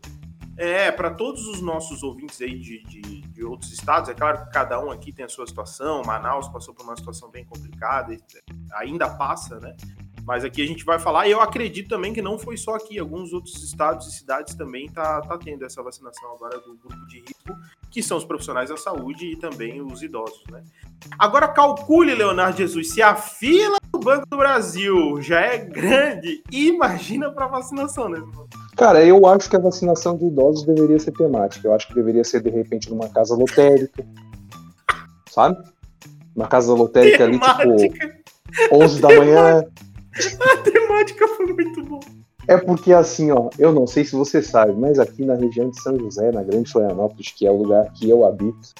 É, 0.58 0.90
para 0.90 1.10
todos 1.10 1.46
os 1.46 1.62
nossos 1.62 2.02
ouvintes 2.02 2.40
aí 2.42 2.58
de, 2.58 2.82
de, 2.82 3.20
de 3.20 3.44
outros 3.44 3.72
estados, 3.72 4.10
é 4.10 4.14
claro 4.14 4.44
que 4.44 4.50
cada 4.50 4.84
um 4.84 4.90
aqui 4.90 5.12
tem 5.12 5.24
a 5.24 5.28
sua 5.28 5.46
situação. 5.46 6.02
Manaus 6.04 6.48
passou 6.48 6.74
por 6.74 6.82
uma 6.82 6.96
situação 6.96 7.30
bem 7.30 7.44
complicada, 7.44 8.16
ainda 8.72 9.08
passa, 9.08 9.60
né? 9.60 9.76
Mas 10.24 10.44
aqui 10.44 10.60
a 10.60 10.66
gente 10.66 10.84
vai 10.84 10.98
falar, 10.98 11.28
e 11.28 11.30
eu 11.30 11.40
acredito 11.40 11.88
também 11.88 12.12
que 12.12 12.20
não 12.20 12.38
foi 12.38 12.56
só 12.56 12.74
aqui, 12.74 12.98
alguns 12.98 13.32
outros 13.32 13.62
estados 13.62 14.08
e 14.08 14.12
cidades 14.12 14.54
também 14.56 14.86
tá, 14.88 15.22
tá 15.22 15.38
tendo 15.38 15.64
essa 15.64 15.80
vacinação 15.80 16.34
agora 16.34 16.58
do 16.58 16.76
grupo 16.76 17.06
de 17.06 17.20
risco, 17.20 17.56
que 17.88 18.02
são 18.02 18.18
os 18.18 18.24
profissionais 18.24 18.68
da 18.68 18.76
saúde 18.76 19.26
e 19.26 19.36
também 19.36 19.80
os 19.80 20.02
idosos, 20.02 20.42
né? 20.50 20.62
Agora 21.18 21.46
calcule, 21.46 22.14
Leonardo 22.14 22.58
Jesus, 22.58 22.92
se 22.92 23.00
a 23.00 23.14
fila 23.14 23.78
do 23.92 24.00
Banco 24.00 24.26
do 24.28 24.36
Brasil 24.36 25.22
já 25.22 25.40
é 25.40 25.56
grande, 25.56 26.42
imagina 26.50 27.30
para 27.30 27.46
vacinação, 27.46 28.08
né? 28.08 28.20
Cara, 28.78 29.04
eu 29.04 29.26
acho 29.26 29.50
que 29.50 29.56
a 29.56 29.58
vacinação 29.58 30.16
de 30.16 30.24
idosos 30.24 30.64
deveria 30.64 31.00
ser 31.00 31.10
temática. 31.10 31.66
Eu 31.66 31.74
acho 31.74 31.88
que 31.88 31.94
deveria 31.96 32.22
ser, 32.22 32.40
de 32.40 32.48
repente, 32.48 32.88
numa 32.88 33.08
casa 33.08 33.34
lotérica. 33.34 34.06
Sabe? 35.28 35.58
Uma 36.34 36.46
casa 36.46 36.72
lotérica 36.72 37.24
ali, 37.24 37.40
tipo, 37.40 37.56
Temática, 37.56 38.16
11 38.72 39.00
da 39.00 39.08
manhã. 39.08 39.64
a 40.52 40.56
temática 40.58 41.26
foi 41.26 41.52
muito 41.52 41.84
boa. 41.86 42.00
É 42.46 42.56
porque, 42.56 42.92
assim, 42.92 43.32
ó, 43.32 43.50
eu 43.58 43.72
não 43.72 43.84
sei 43.84 44.04
se 44.04 44.14
você 44.14 44.40
sabe, 44.40 44.72
mas 44.72 45.00
aqui 45.00 45.24
na 45.24 45.34
região 45.34 45.68
de 45.68 45.82
São 45.82 45.98
José, 45.98 46.30
na 46.30 46.44
Grande 46.44 46.70
Florianópolis, 46.70 47.32
que 47.32 47.48
é 47.48 47.50
o 47.50 47.56
lugar 47.56 47.92
que 47.92 48.08
eu 48.08 48.24
habito, 48.24 48.74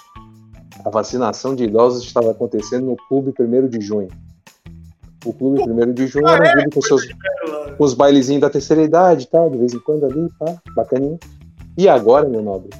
a 0.85 0.91
vacinação 0.91 1.57
de 1.57 1.65
idosos 1.65 2.05
estava 2.05 2.31
acontecendo 2.31 2.87
no 2.87 2.97
Clube 3.09 3.35
1 3.39 3.69
de 3.69 3.81
Junho. 3.81 4.09
O 5.25 5.33
Clube 5.33 5.61
1 5.61 5.93
de 5.93 6.07
Junho 6.07 6.29
era 6.29 6.49
um 6.49 6.53
clube 6.53 6.71
com 6.71 6.83
seus 6.83 7.05
os 7.85 7.95
bailezinhos 7.95 8.41
da 8.41 8.51
terceira 8.51 8.83
idade 8.83 9.29
tal, 9.29 9.51
de 9.51 9.59
vez 9.59 9.73
em 9.73 9.79
quando 9.79 10.05
ali, 10.05 10.29
pá, 10.39 10.57
bacaninha. 10.75 11.19
E 11.77 11.89
agora, 11.89 12.29
meu 12.29 12.43
nobre, 12.43 12.71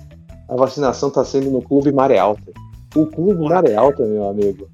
a 0.49 0.57
vacinação 0.57 1.09
está 1.09 1.25
sendo 1.25 1.51
no 1.51 1.63
Clube 1.63 1.93
Maré 1.93 2.19
Alta. 2.19 2.53
O 2.97 3.07
Clube 3.07 3.49
Maré 3.49 3.75
Alta, 3.75 4.05
meu 4.05 4.29
amigo, 4.29 4.69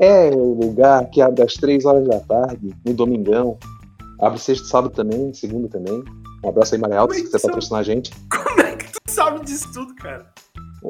é 0.00 0.30
o 0.30 0.54
lugar 0.54 1.08
que 1.10 1.20
abre 1.20 1.42
às 1.42 1.54
três 1.54 1.84
horas 1.84 2.06
da 2.06 2.20
tarde, 2.20 2.74
no 2.84 2.94
domingão. 2.94 3.58
Abre 4.20 4.38
sexta 4.38 4.64
e 4.66 4.68
sábado 4.70 4.94
também, 4.94 5.32
segunda 5.34 5.68
também. 5.68 6.02
Um 6.44 6.48
abraço 6.48 6.74
aí, 6.74 6.80
Maré 6.80 6.96
Alta, 6.96 7.14
é 7.14 7.18
se 7.18 7.24
quiser 7.24 7.40
patrocinar 7.40 7.80
a 7.80 7.84
gente. 7.84 8.12
Como 8.30 8.60
é 8.60 8.76
que 8.76 8.92
tu 8.92 9.00
sabe 9.08 9.44
disso 9.44 9.72
tudo, 9.72 9.94
cara? 9.96 10.26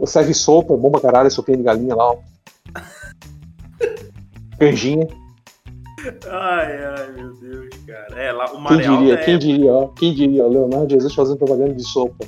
Serve 0.04 0.34
sopa, 0.34 0.76
bomba 0.76 1.00
caralho, 1.00 1.30
sopinha 1.30 1.56
de 1.56 1.64
galinha 1.64 1.94
lá, 1.94 2.10
ó. 2.12 2.18
Canjinha. 4.60 5.08
Ai, 6.30 6.84
ai, 6.84 7.12
meu 7.16 7.32
Deus, 7.34 7.68
cara. 7.86 8.20
É, 8.22 8.32
lá 8.32 8.44
o 8.46 8.64
Quem 8.66 8.76
diria, 8.78 9.12
Alta 9.14 9.24
quem 9.24 9.34
é... 9.34 9.38
diria, 9.38 9.72
ó. 9.72 9.88
Quem 9.88 10.14
diria, 10.14 10.46
Leonardo 10.46 10.90
Jesus 10.90 11.14
fazendo 11.14 11.38
propaganda 11.38 11.74
de 11.74 11.82
sopa. 11.84 12.26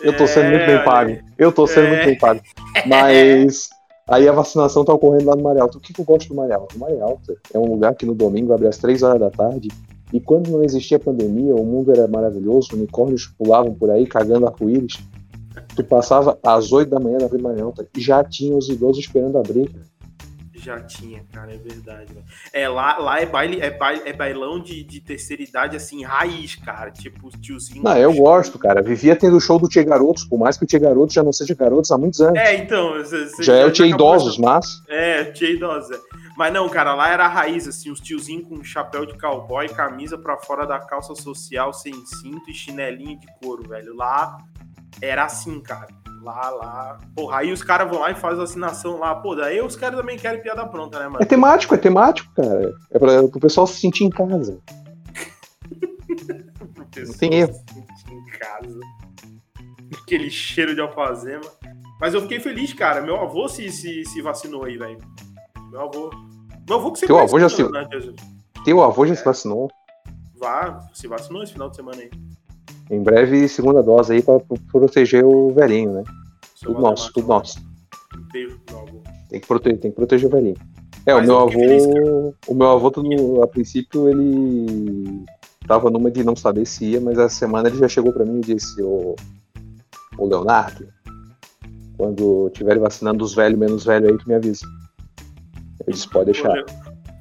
Eu 0.00 0.16
tô 0.16 0.26
sendo 0.26 0.46
É, 0.46 0.50
muito 0.50 0.66
bem 0.66 0.74
olha 0.76 0.84
pago. 0.84 1.18
Eu 1.38 1.52
tô 1.52 1.66
sendo 1.66 1.86
É. 1.86 1.90
muito 1.90 2.04
bem 2.06 2.18
pago. 2.18 2.40
Mas 2.86 3.70
aí 4.08 4.28
a 4.28 4.32
vacinação 4.32 4.84
tá 4.84 4.92
ocorrendo 4.92 5.26
lá 5.26 5.36
no 5.36 5.42
Maré 5.42 5.60
Alto. 5.60 5.78
O 5.78 5.80
que, 5.80 5.92
que 5.92 6.00
eu 6.00 6.04
gosto 6.04 6.28
do 6.28 6.34
Maré 6.34 6.54
Alto? 6.54 6.76
O 6.76 6.78
Maré 6.78 7.00
Alto 7.00 7.36
é 7.52 7.58
um 7.58 7.66
lugar 7.66 7.94
que 7.94 8.04
no 8.06 8.14
domingo 8.14 8.52
abre 8.52 8.68
às 8.68 8.78
3 8.78 9.02
horas 9.02 9.20
da 9.20 9.30
tarde. 9.30 9.68
E 10.12 10.20
quando 10.20 10.50
não 10.50 10.62
existia 10.62 10.98
pandemia, 10.98 11.54
o 11.54 11.64
mundo 11.64 11.90
era 11.90 12.06
maravilhoso, 12.06 12.74
unicórnios 12.74 13.26
pulavam 13.38 13.74
por 13.74 13.90
aí 13.90 14.06
cagando 14.06 14.46
arco-íris. 14.46 14.98
Tu 15.74 15.82
passava 15.82 16.38
às 16.44 16.72
8 16.72 16.88
da 16.90 17.00
manhã 17.00 17.18
na 17.18 17.26
Vila 17.26 17.54
e 17.96 18.00
já 18.00 18.22
tinha 18.22 18.56
os 18.56 18.68
idosos 18.68 18.98
esperando 18.98 19.38
abrir. 19.38 19.68
cara. 19.70 19.95
Já 20.66 20.80
tinha, 20.80 21.24
cara, 21.32 21.54
é 21.54 21.58
verdade. 21.58 22.12
velho. 22.12 22.24
É, 22.52 22.68
lá, 22.68 22.98
lá 22.98 23.20
é, 23.20 23.26
baile, 23.26 23.60
é, 23.60 23.70
baile, 23.70 24.02
é 24.04 24.12
bailão 24.12 24.58
de, 24.58 24.82
de 24.82 25.00
terceira 25.00 25.40
idade, 25.40 25.76
assim, 25.76 26.02
raiz, 26.02 26.56
cara. 26.56 26.90
Tipo, 26.90 27.28
os 27.28 27.34
tiozinhos. 27.40 27.84
Não, 27.84 27.96
eu 27.96 28.12
gosto, 28.12 28.58
cara. 28.58 28.82
Vivia 28.82 29.14
tendo 29.14 29.36
o 29.36 29.40
show 29.40 29.60
do 29.60 29.68
Tia 29.68 29.84
Garotos, 29.84 30.24
por 30.24 30.36
mais 30.40 30.56
que 30.58 30.64
o 30.64 30.66
Tia 30.66 30.80
Garotos 30.80 31.14
já 31.14 31.22
não 31.22 31.32
seja 31.32 31.54
Garotos 31.54 31.92
há 31.92 31.96
muitos 31.96 32.20
anos. 32.20 32.36
É, 32.36 32.56
então. 32.56 33.04
cê- 33.04 33.28
cê 33.28 33.42
já 33.44 33.54
é 33.54 33.64
o 33.64 33.70
Tia 33.70 33.86
acabou 33.86 34.14
Idosos, 34.16 34.38
mas. 34.38 34.66
É, 34.88 35.24
tia 35.26 35.50
idosa. 35.50 36.00
Mas 36.36 36.52
não, 36.52 36.68
cara, 36.68 36.94
lá 36.94 37.08
era 37.10 37.26
a 37.26 37.28
raiz, 37.28 37.68
assim, 37.68 37.90
os 37.90 38.00
tiozinhos 38.00 38.48
com 38.48 38.62
chapéu 38.64 39.06
de 39.06 39.16
cowboy, 39.16 39.68
camisa 39.68 40.18
pra 40.18 40.36
fora 40.36 40.66
da 40.66 40.80
calça 40.80 41.14
social, 41.14 41.72
sem 41.72 41.94
cinto 42.04 42.50
e 42.50 42.54
chinelinho 42.54 43.18
de 43.20 43.26
couro, 43.40 43.68
velho. 43.68 43.94
Lá 43.94 44.36
era 45.00 45.24
assim, 45.24 45.60
cara. 45.60 45.86
Lá, 46.26 46.50
lá. 46.50 46.98
Porra, 47.14 47.38
aí 47.38 47.52
os 47.52 47.62
caras 47.62 47.88
vão 47.88 48.00
lá 48.00 48.10
e 48.10 48.14
fazem 48.16 48.38
vacinação 48.40 48.98
lá. 48.98 49.14
Pô, 49.14 49.36
daí 49.36 49.62
os 49.62 49.76
caras 49.76 49.96
também 49.96 50.18
querem 50.18 50.42
piada 50.42 50.66
pronta, 50.66 50.98
né, 50.98 51.04
mano? 51.06 51.22
É 51.22 51.24
temático, 51.24 51.72
é 51.72 51.78
temático, 51.78 52.34
cara. 52.34 52.74
É 52.90 52.98
pra, 52.98 53.28
pro 53.28 53.38
pessoal 53.38 53.64
se 53.64 53.78
sentir 53.78 54.02
em 54.02 54.10
casa. 54.10 54.58
Pessoas 56.92 57.16
tem 57.18 57.32
erro. 57.34 57.52
se 57.52 57.74
sentindo 57.74 58.20
em 58.20 58.24
casa. 58.38 58.80
Aquele 60.02 60.28
cheiro 60.30 60.74
de 60.74 60.80
alfazema. 60.80 61.44
Mas 62.00 62.12
eu 62.12 62.20
fiquei 62.22 62.40
feliz, 62.40 62.72
cara. 62.72 63.00
Meu 63.02 63.20
avô 63.20 63.48
se, 63.48 63.70
se, 63.70 64.04
se 64.04 64.20
vacinou 64.20 64.64
aí, 64.64 64.76
velho. 64.76 64.98
Meu 65.70 65.82
avô. 65.82 66.10
Meu 66.68 66.78
avô 66.78 66.90
que 66.90 66.98
você 66.98 67.06
Teu 67.06 67.18
avô 67.20 67.38
já 67.38 67.46
né, 67.46 67.54
se- 67.54 67.70
né, 67.70 67.88
Jesus? 67.92 68.16
Teu 68.64 68.82
avô 68.82 69.06
já 69.06 69.14
se 69.14 69.24
vacinou. 69.24 69.70
Vá, 70.36 70.80
se 70.92 71.06
vacinou 71.06 71.44
esse 71.44 71.52
final 71.52 71.70
de 71.70 71.76
semana 71.76 72.02
aí. 72.02 72.10
Em 72.90 73.02
breve, 73.02 73.48
segunda 73.48 73.82
dose 73.82 74.12
aí 74.14 74.22
pra 74.22 74.38
pro- 74.38 74.58
proteger 74.70 75.24
o 75.24 75.52
velhinho, 75.52 75.92
né? 75.92 76.04
Seu 76.54 76.70
Tudo 76.72 76.82
nosso, 76.82 77.12
tudo 77.12 77.28
nosso. 77.28 77.58
Avô. 78.70 79.02
Tem 79.28 79.40
que 79.40 79.46
proteger, 79.46 79.78
tem 79.80 79.90
que 79.90 79.96
proteger 79.96 80.28
o 80.28 80.32
velhinho. 80.32 80.56
É, 81.04 81.14
Mas 81.14 81.24
o 81.24 81.26
meu 81.26 81.34
eu 81.36 81.40
avô. 81.42 81.50
feliz, 81.50 81.84
o 82.48 82.54
meu 82.54 82.68
avô, 82.70 82.90
tudo, 82.90 83.42
a 83.42 83.46
princípio, 83.46 84.08
ele 84.08 85.24
tava 85.66 85.90
numa 85.90 86.10
de 86.10 86.22
não 86.24 86.34
saber 86.36 86.64
se 86.66 86.84
ia, 86.84 87.00
mas 87.00 87.18
essa 87.18 87.34
semana 87.34 87.68
ele 87.68 87.78
já 87.78 87.88
chegou 87.88 88.12
pra 88.12 88.24
mim 88.24 88.38
e 88.38 88.54
disse, 88.54 88.80
ô, 88.82 89.14
ô 90.18 90.26
Leonardo, 90.26 90.86
quando 91.96 92.50
tiverem 92.50 92.80
vacinando 92.80 93.24
os 93.24 93.34
velhos 93.34 93.58
menos 93.58 93.84
velhos 93.84 94.10
aí, 94.10 94.18
tu 94.18 94.28
me 94.28 94.34
avisa. 94.34 94.66
Eu 95.86 95.92
disse, 95.92 96.08
pode 96.08 96.26
deixar. 96.32 96.54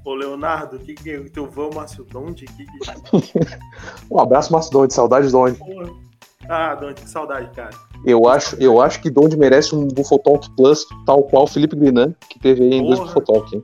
Ô, 0.05 0.13
Leonardo, 0.13 0.75
o 0.75 0.79
que 0.79 0.93
que 0.93 1.09
é 1.09 1.17
o 1.17 1.27
teu 1.27 1.49
vão 1.49 1.71
Macedonde? 1.71 2.45
Que 2.45 2.65
que... 2.65 2.79
Um 4.09 4.19
abraço, 4.19 4.53
Márcio 4.53 4.71
Donde, 4.71 4.93
saudades 4.93 5.31
Donde. 5.31 5.59
Ah, 6.47 6.75
Donde, 6.75 7.01
que 7.01 7.09
saudade, 7.09 7.49
cara. 7.55 7.71
Eu 8.05 8.27
acho, 8.27 8.55
eu 8.57 8.79
acho 8.79 9.01
que 9.01 9.09
Donde 9.09 9.35
merece 9.35 9.75
um 9.75 9.87
Bufotalk 9.87 10.47
Plus, 10.55 10.85
tal 11.07 11.23
qual 11.23 11.45
o 11.45 11.47
Felipe 11.47 11.75
Grinan, 11.75 12.13
que 12.29 12.37
teve 12.37 12.63
aí 12.63 12.75
em 12.75 12.85
dois. 12.85 12.99
Bufotalk? 12.99 13.63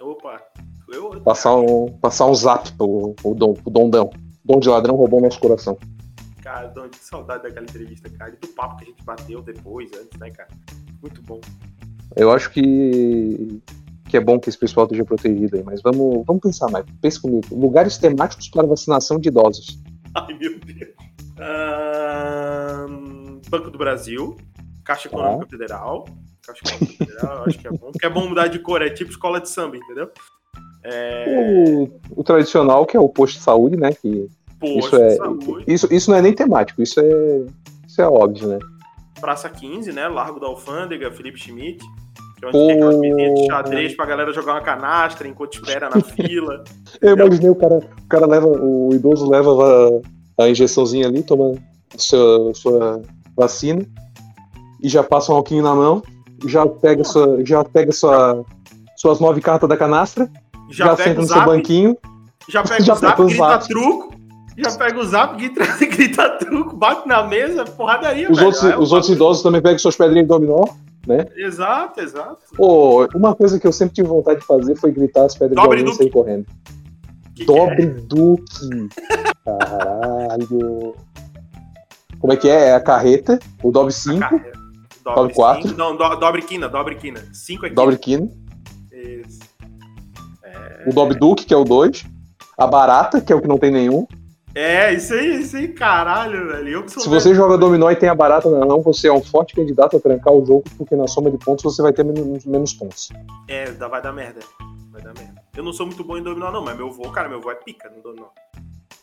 Opa. 0.00 0.40
Eu, 0.90 1.20
Passar 1.20 1.56
um, 1.56 1.92
passar 2.00 2.24
um 2.24 2.34
zap 2.34 2.72
pro, 2.72 3.14
pro, 3.14 3.34
Dom, 3.34 3.52
pro 3.52 3.70
Dondão. 3.70 4.10
Dom 4.42 4.58
de 4.58 4.70
ladrão 4.70 4.96
roubou 4.96 5.20
nosso 5.20 5.38
coração. 5.38 5.76
Cara, 6.42 6.68
Donde, 6.68 6.96
que 6.96 7.04
saudade 7.04 7.42
daquela 7.42 7.66
entrevista, 7.66 8.08
cara. 8.08 8.30
E 8.30 8.36
do 8.36 8.48
papo 8.48 8.76
que 8.76 8.84
a 8.84 8.86
gente 8.86 9.04
bateu 9.04 9.42
depois, 9.42 9.90
antes, 9.92 10.18
né, 10.18 10.30
cara? 10.30 10.48
Muito 11.02 11.20
bom. 11.20 11.40
Eu 12.14 12.30
acho 12.30 12.50
que, 12.50 13.60
que 14.08 14.16
é 14.16 14.20
bom 14.20 14.38
que 14.38 14.48
esse 14.48 14.58
pessoal 14.58 14.86
esteja 14.86 15.04
protegido 15.04 15.56
aí, 15.56 15.62
mas 15.62 15.82
vamos, 15.82 16.24
vamos 16.26 16.42
pensar 16.42 16.70
mais. 16.70 16.84
Pensa 17.00 17.20
comigo. 17.20 17.46
Lugares 17.50 17.98
temáticos 17.98 18.48
para 18.48 18.66
vacinação 18.66 19.18
de 19.18 19.28
idosos. 19.28 19.78
Ai, 20.14 20.34
meu 20.34 20.58
Deus. 20.58 20.94
Banco 23.48 23.70
do 23.70 23.78
Brasil, 23.78 24.36
Caixa. 24.84 25.08
Econômica 25.08 25.46
Federal. 25.48 26.04
Caixa 26.46 26.62
Econômica 26.64 27.04
Federal, 27.04 27.44
acho 27.46 27.58
que 27.58 27.66
é 27.66 27.70
bom. 27.70 27.90
Porque 27.92 28.06
é 28.06 28.10
bom 28.10 28.28
mudar 28.28 28.48
de 28.48 28.58
cor, 28.58 28.82
é 28.82 28.90
tipo 28.90 29.10
escola 29.10 29.40
de 29.40 29.48
samba, 29.48 29.76
entendeu? 29.76 30.10
É. 30.84 31.24
O, 32.14 32.20
o 32.20 32.24
tradicional, 32.24 32.86
que 32.86 32.96
é 32.96 33.00
o 33.00 33.08
posto 33.08 33.38
de 33.38 33.42
saúde, 33.42 33.76
né? 33.76 33.92
Que 33.92 34.28
Posto 34.58 34.78
isso, 34.78 34.96
é, 34.96 35.08
de 35.08 35.16
saúde. 35.16 35.64
isso, 35.66 35.94
isso 35.94 36.10
não 36.10 36.18
é 36.18 36.22
nem 36.22 36.32
temático, 36.32 36.82
isso 36.82 36.98
é, 37.00 37.46
isso 37.86 38.00
é 38.00 38.08
óbvio, 38.08 38.48
né? 38.48 38.58
Praça 39.20 39.48
15, 39.48 39.92
né? 39.92 40.08
Largo 40.08 40.40
da 40.40 40.46
Alfândega, 40.46 41.10
Felipe 41.10 41.38
Schmidt. 41.38 41.84
Que 42.36 42.44
é 42.44 42.48
onde 42.48 42.52
Pô. 42.58 42.66
tem 42.66 42.72
aquelas 42.76 42.98
mesinhas 42.98 43.34
de 43.40 43.46
xadrez 43.46 43.96
pra 43.96 44.06
galera 44.06 44.32
jogar 44.32 44.52
uma 44.54 44.60
canastra 44.60 45.26
enquanto 45.26 45.54
espera 45.54 45.88
na 45.88 46.00
fila. 46.02 46.64
Eu 47.00 47.16
imaginei 47.16 47.50
o 47.50 47.54
cara, 47.54 47.78
o 47.78 48.08
cara 48.08 48.26
leva, 48.26 48.46
o 48.46 48.90
idoso 48.92 49.28
leva 49.28 49.50
a, 50.38 50.44
a 50.44 50.48
injeçãozinha 50.48 51.06
ali, 51.06 51.22
toma 51.22 51.54
sua, 51.96 52.54
sua 52.54 53.02
vacina 53.36 53.84
e 54.82 54.88
já 54.88 55.02
passa 55.02 55.32
um 55.32 55.36
alquinho 55.36 55.62
na 55.62 55.74
mão, 55.74 56.02
já 56.46 56.66
pega 56.66 57.02
sua, 57.04 57.42
já 57.44 57.64
pega 57.64 57.90
sua, 57.92 58.44
suas 58.96 59.18
nove 59.20 59.40
cartas 59.40 59.68
da 59.68 59.76
canastra, 59.76 60.28
Já, 60.70 60.86
já, 60.86 60.96
senta 60.96 61.20
no 61.22 61.26
seu 61.26 61.36
zap, 61.36 61.46
banquinho, 61.46 61.96
já 62.48 62.62
pega 62.62 62.82
já 62.84 62.92
o 62.92 62.96
zap, 62.96 63.16
pega 63.16 63.28
grita 63.28 63.48
zap. 63.48 63.68
truco. 63.68 64.16
Já 64.58 64.70
pega 64.70 64.98
o 64.98 65.04
zap, 65.04 65.36
grita, 65.36 65.66
grita 65.86 66.28
truco, 66.38 66.76
bate 66.76 67.06
na 67.06 67.22
mesa, 67.24 67.64
porradaria, 67.64 68.30
os 68.30 68.36
velho. 68.36 68.46
outros, 68.46 68.64
Aí 68.64 68.72
eu 68.72 68.80
os 68.80 68.92
outros 68.92 69.10
idosos 69.10 69.42
também 69.42 69.60
pegam 69.62 69.78
suas 69.78 69.96
pedrinhas 69.96 70.24
de 70.24 70.28
dominó. 70.28 70.64
Exato, 71.36 72.00
exato. 72.00 72.38
Pô, 72.56 73.06
uma 73.14 73.34
coisa 73.34 73.58
que 73.60 73.66
eu 73.66 73.72
sempre 73.72 73.94
tive 73.94 74.08
vontade 74.08 74.40
de 74.40 74.46
fazer 74.46 74.74
foi 74.76 74.90
gritar 74.90 75.24
as 75.24 75.34
pedras 75.34 75.56
Dobre 75.56 75.78
de 75.78 75.82
alguém 75.84 75.94
sair 75.96 76.10
correndo. 76.10 76.46
Que 77.34 77.44
que 77.44 77.44
Dobre 77.44 77.86
Duque. 77.86 78.88
Caralho. 79.44 80.94
Como 82.18 82.32
é 82.32 82.36
que 82.36 82.48
é? 82.48 82.68
É 82.68 82.74
a 82.74 82.80
carreta, 82.80 83.38
o 83.62 83.70
Dobre 83.70 83.92
é? 83.92 83.96
5, 83.96 84.18
Carrega. 84.18 84.56
Dobre 85.14 85.34
quatro. 85.34 85.68
cinco. 85.68 85.78
Não, 85.78 85.96
do, 85.96 86.16
dobre 86.16 86.42
quina, 86.42 86.68
dobre 86.68 86.96
quina. 86.96 87.22
Cinco 87.32 87.66
é 87.66 87.68
quina. 87.68 87.80
Dobre 87.80 87.96
Quino, 87.96 88.30
Isso. 88.90 89.40
É, 90.42 90.84
o 90.86 90.92
Dobre 90.92 91.16
Duque, 91.16 91.44
que 91.44 91.54
é 91.54 91.56
o 91.56 91.62
2, 91.62 92.04
a 92.58 92.66
Barata, 92.66 93.20
que 93.20 93.32
é 93.32 93.36
o 93.36 93.40
que 93.40 93.46
não 93.46 93.58
tem 93.58 93.70
nenhum. 93.70 94.06
É, 94.58 94.94
isso 94.94 95.12
aí, 95.12 95.42
isso 95.42 95.54
aí, 95.54 95.68
caralho, 95.68 96.48
velho. 96.48 96.88
Se 96.88 97.08
você 97.08 97.34
joga 97.34 97.58
dominó 97.58 97.90
e 97.90 97.96
tem 97.96 98.08
a 98.08 98.14
Barata 98.14 98.48
na 98.50 98.64
mão, 98.64 98.80
você 98.80 99.08
é 99.08 99.12
um 99.12 99.22
forte 99.22 99.54
candidato 99.54 99.98
a 99.98 100.00
trancar 100.00 100.32
o 100.32 100.44
jogo, 100.46 100.64
porque 100.78 100.96
na 100.96 101.06
soma 101.06 101.30
de 101.30 101.36
pontos 101.36 101.62
você 101.62 101.82
vai 101.82 101.92
ter 101.92 102.04
menos, 102.04 102.46
menos 102.46 102.72
pontos. 102.72 103.10
É, 103.48 103.70
vai 103.70 104.00
dar 104.00 104.12
merda. 104.12 104.40
Vai 104.90 105.02
dar 105.02 105.12
merda. 105.12 105.42
Eu 105.54 105.62
não 105.62 105.74
sou 105.74 105.84
muito 105.84 106.02
bom 106.02 106.16
em 106.16 106.22
dominó, 106.22 106.50
não, 106.50 106.64
mas 106.64 106.74
meu 106.74 106.90
vô, 106.90 107.10
cara, 107.10 107.28
meu 107.28 107.38
vô 107.38 107.50
é 107.50 107.54
pica 107.54 107.90
no 107.94 108.02
dominó. 108.02 108.28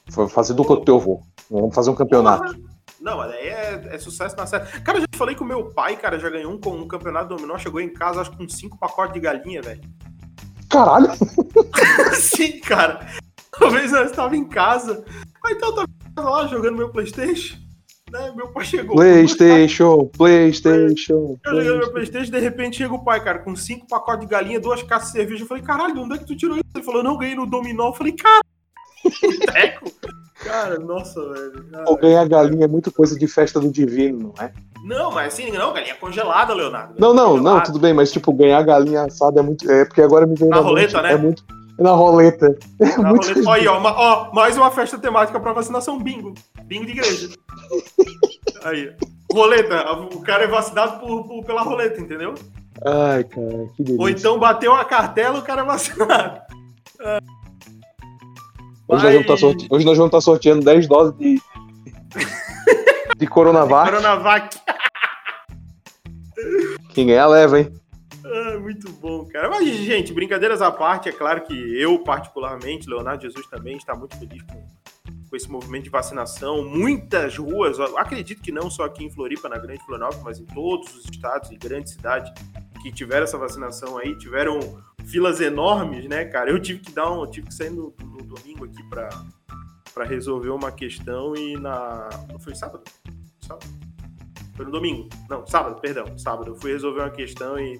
Vou 0.10 0.28
fazer 0.28 0.56
dupla 0.56 0.78
do 0.78 0.86
teu 0.86 0.96
avô. 0.96 1.22
Vamos 1.52 1.76
fazer 1.76 1.92
um 1.92 1.96
campeonato. 1.96 2.56
Não, 3.00 3.18
mas 3.18 3.32
aí 3.32 3.48
é, 3.48 3.90
é 3.92 4.00
sucesso 4.00 4.36
na 4.36 4.48
série. 4.48 4.66
Cara, 4.82 4.98
eu 4.98 5.02
já 5.02 5.08
falei 5.16 5.36
que 5.36 5.44
o 5.44 5.46
meu 5.46 5.66
pai, 5.66 5.96
cara, 5.98 6.18
já 6.18 6.30
ganhou 6.30 6.52
um, 6.52 6.60
com 6.60 6.72
um 6.72 6.88
campeonato 6.88 7.30
de 7.30 7.36
dominó, 7.36 7.58
chegou 7.60 7.80
em 7.80 7.94
casa, 7.94 8.22
acho 8.22 8.32
que 8.32 8.38
com 8.38 8.50
cinco 8.50 8.80
pacotes 8.80 9.14
de 9.14 9.20
galinha, 9.20 9.62
velho. 9.62 9.82
Caralho! 10.70 11.10
Sim, 12.16 12.60
cara. 12.62 13.06
Uma 13.64 13.72
vez 13.72 13.94
eu 13.94 14.04
estava 14.04 14.36
em 14.36 14.44
casa, 14.44 15.04
aí 15.46 15.54
então 15.54 15.70
eu 15.70 15.76
tava 15.76 15.88
em 15.88 16.14
casa 16.14 16.30
lá 16.30 16.48
jogando 16.48 16.78
meu 16.78 16.90
Playstation, 16.90 17.58
né? 18.12 18.32
Meu 18.36 18.50
pai 18.50 18.66
chegou. 18.66 18.96
PlayStation, 18.96 20.06
PlayStation. 20.18 21.38
Eu 21.46 21.62
jogando 21.64 21.78
meu 21.80 21.92
PlayStation. 21.92 22.32
De 22.32 22.40
repente 22.40 22.78
chega 22.78 22.94
o 22.94 23.04
pai, 23.04 23.24
cara, 23.24 23.40
com 23.40 23.56
cinco 23.56 23.88
pacotes 23.88 24.28
de 24.28 24.32
galinha, 24.32 24.60
duas 24.60 24.84
caixas 24.84 25.08
de 25.08 25.14
cerveja. 25.14 25.44
Eu 25.44 25.48
falei, 25.48 25.64
caralho, 25.64 25.94
de 25.94 26.00
onde 26.00 26.16
é 26.16 26.18
que 26.18 26.26
tu 26.26 26.36
tirou 26.36 26.56
isso? 26.56 26.66
Ele 26.76 26.84
falou, 26.84 27.04
não, 27.04 27.18
ganhei 27.18 27.36
no 27.36 27.46
dominó. 27.46 27.88
Eu 27.88 27.94
falei, 27.94 28.14
cara, 28.14 28.42
teco. 29.54 29.92
Cara, 30.44 30.78
nossa, 30.78 31.22
velho. 31.34 31.64
cara. 31.72 31.96
Ganhar 31.96 32.28
galinha 32.28 32.66
é 32.66 32.68
muito 32.68 32.92
coisa 32.92 33.18
de 33.18 33.28
festa 33.28 33.60
do 33.60 33.72
divino, 33.72 34.34
não 34.38 34.46
é? 34.46 34.54
Não, 34.84 35.10
mas 35.12 35.34
assim, 35.34 35.50
não, 35.52 35.72
galinha 35.72 35.96
congelada, 35.96 36.54
Leonardo. 36.54 36.96
Não, 37.00 37.14
não, 37.14 37.30
não, 37.30 37.38
Congelada. 37.38 37.66
tudo 37.66 37.80
bem, 37.80 37.94
mas 37.94 38.12
tipo, 38.12 38.34
ganhar 38.34 38.62
galinha 38.64 39.04
assada 39.04 39.40
é 39.40 39.44
muito. 39.44 39.70
É 39.72 39.86
porque 39.86 40.02
agora 40.02 40.28
me 40.28 40.36
veio 40.36 40.52
Na 40.52 40.58
na 40.58 40.62
roleta, 40.62 41.02
mente, 41.02 41.04
né? 41.04 41.14
É 41.14 41.18
muito. 41.18 41.46
Na 41.80 41.92
roleta. 41.92 42.58
Na 42.80 43.10
Muito 43.10 43.28
roleta. 43.28 43.52
Aí, 43.52 43.68
ó, 43.68 43.80
ó, 43.82 44.34
mais 44.34 44.58
uma 44.58 44.72
festa 44.72 44.98
temática 44.98 45.40
para 45.40 45.54
vacinação, 45.54 46.00
bingo. 46.00 46.34
Bingo 46.66 46.86
de 46.86 46.92
igreja. 46.92 47.30
aí. 48.64 48.94
Roleta, 49.32 49.92
o 49.94 50.22
cara 50.22 50.44
é 50.44 50.48
vacinado 50.48 51.00
por, 51.00 51.24
por, 51.24 51.44
pela 51.44 51.64
roleta, 51.64 52.00
entendeu? 52.00 52.36
Ai, 52.86 53.24
cara, 53.24 53.68
que 53.76 53.84
delícia. 53.84 54.02
Ou 54.02 54.10
então 54.10 54.38
bateu 54.38 54.74
a 54.74 54.86
cartela, 54.86 55.40
o 55.40 55.42
cara 55.42 55.62
é 55.62 55.66
vacinado. 55.66 56.42
Hoje, 58.88 59.18
nós 59.18 59.26
tá 59.26 59.38
sorte... 59.38 59.68
Hoje, 59.72 59.86
nós 59.86 59.98
vamos 59.98 60.10
estar 60.10 60.18
tá 60.18 60.22
sorteando 60.22 60.64
10 60.64 60.88
doses 60.88 61.18
de, 61.18 61.42
de 63.18 63.28
Coronavac. 63.28 63.90
Coronavac. 63.90 64.60
Quem 66.94 67.08
ganhar, 67.08 67.28
leva, 67.28 67.60
hein? 67.60 67.74
Muito 68.64 68.90
bom, 68.94 69.26
cara. 69.26 69.50
Mas, 69.50 69.68
gente, 69.68 70.14
brincadeiras 70.14 70.62
à 70.62 70.72
parte, 70.72 71.10
é 71.10 71.12
claro 71.12 71.42
que 71.42 71.54
eu, 71.54 72.00
particularmente, 72.00 72.90
Leonardo 72.90 73.22
Jesus 73.22 73.46
também 73.48 73.76
está 73.76 73.94
muito 73.94 74.18
feliz 74.18 74.42
com, 74.44 74.66
com 75.30 75.36
esse 75.36 75.52
movimento 75.52 75.84
de 75.84 75.90
vacinação. 75.90 76.64
Muitas 76.64 77.36
ruas, 77.36 77.78
acredito 77.98 78.42
que 78.42 78.54
não 78.54 78.72
só 78.72 78.86
aqui 78.86 79.04
em 79.04 79.12
Floripa, 79.12 79.50
na 79.50 79.58
Grande 79.58 79.84
Florianópolis, 79.84 80.24
mas 80.24 80.40
em 80.40 80.46
todos 80.46 80.96
os 80.96 81.04
estados 81.04 81.52
e 81.52 81.58
grandes 81.58 81.92
cidades 81.92 82.32
que 82.82 82.90
tiveram 82.90 83.26
essa 83.26 83.38
vacinação 83.38 83.98
aí, 83.98 84.18
tiveram 84.18 84.82
filas 85.04 85.42
enormes, 85.42 86.08
né, 86.08 86.24
cara? 86.24 86.50
Eu 86.50 86.58
tive 86.58 86.80
que 86.80 86.94
dar 86.94 87.12
um, 87.12 87.30
tive 87.30 87.48
que 87.48 87.54
sair 87.54 87.70
no, 87.70 87.94
no 88.02 88.24
domingo 88.24 88.64
aqui 88.64 88.82
para 88.90 89.10
para 89.94 90.06
resolver 90.06 90.50
uma 90.50 90.72
questão 90.72 91.36
e 91.36 91.56
na 91.56 92.10
não 92.28 92.40
foi 92.40 92.56
sábado? 92.56 92.84
Sábado? 93.40 93.68
Foi 94.56 94.66
no 94.66 94.72
domingo. 94.72 95.08
Não, 95.30 95.46
sábado, 95.46 95.80
perdão, 95.80 96.18
sábado. 96.18 96.52
Eu 96.52 96.56
fui 96.56 96.72
resolver 96.72 97.02
uma 97.02 97.12
questão 97.12 97.60
e 97.60 97.80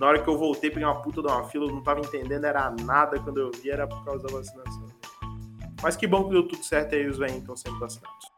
na 0.00 0.06
hora 0.06 0.22
que 0.22 0.28
eu 0.28 0.38
voltei, 0.38 0.70
peguei 0.70 0.86
uma 0.86 1.02
puta 1.02 1.20
de 1.20 1.28
uma 1.28 1.44
fila, 1.44 1.66
eu 1.66 1.74
não 1.74 1.82
tava 1.82 2.00
entendendo, 2.00 2.44
era 2.44 2.74
nada 2.86 3.20
quando 3.20 3.38
eu 3.38 3.50
vi, 3.52 3.68
era 3.70 3.86
por 3.86 4.02
causa 4.02 4.26
da 4.26 4.32
vacinação. 4.32 4.86
Mas 5.82 5.94
que 5.94 6.06
bom 6.06 6.24
que 6.24 6.30
deu 6.30 6.48
tudo 6.48 6.64
certo 6.64 6.94
aí, 6.94 7.06
os 7.06 7.18
velhinhos 7.18 7.42
estão 7.42 7.54
sendo 7.54 7.78
vacinados. 7.78 8.30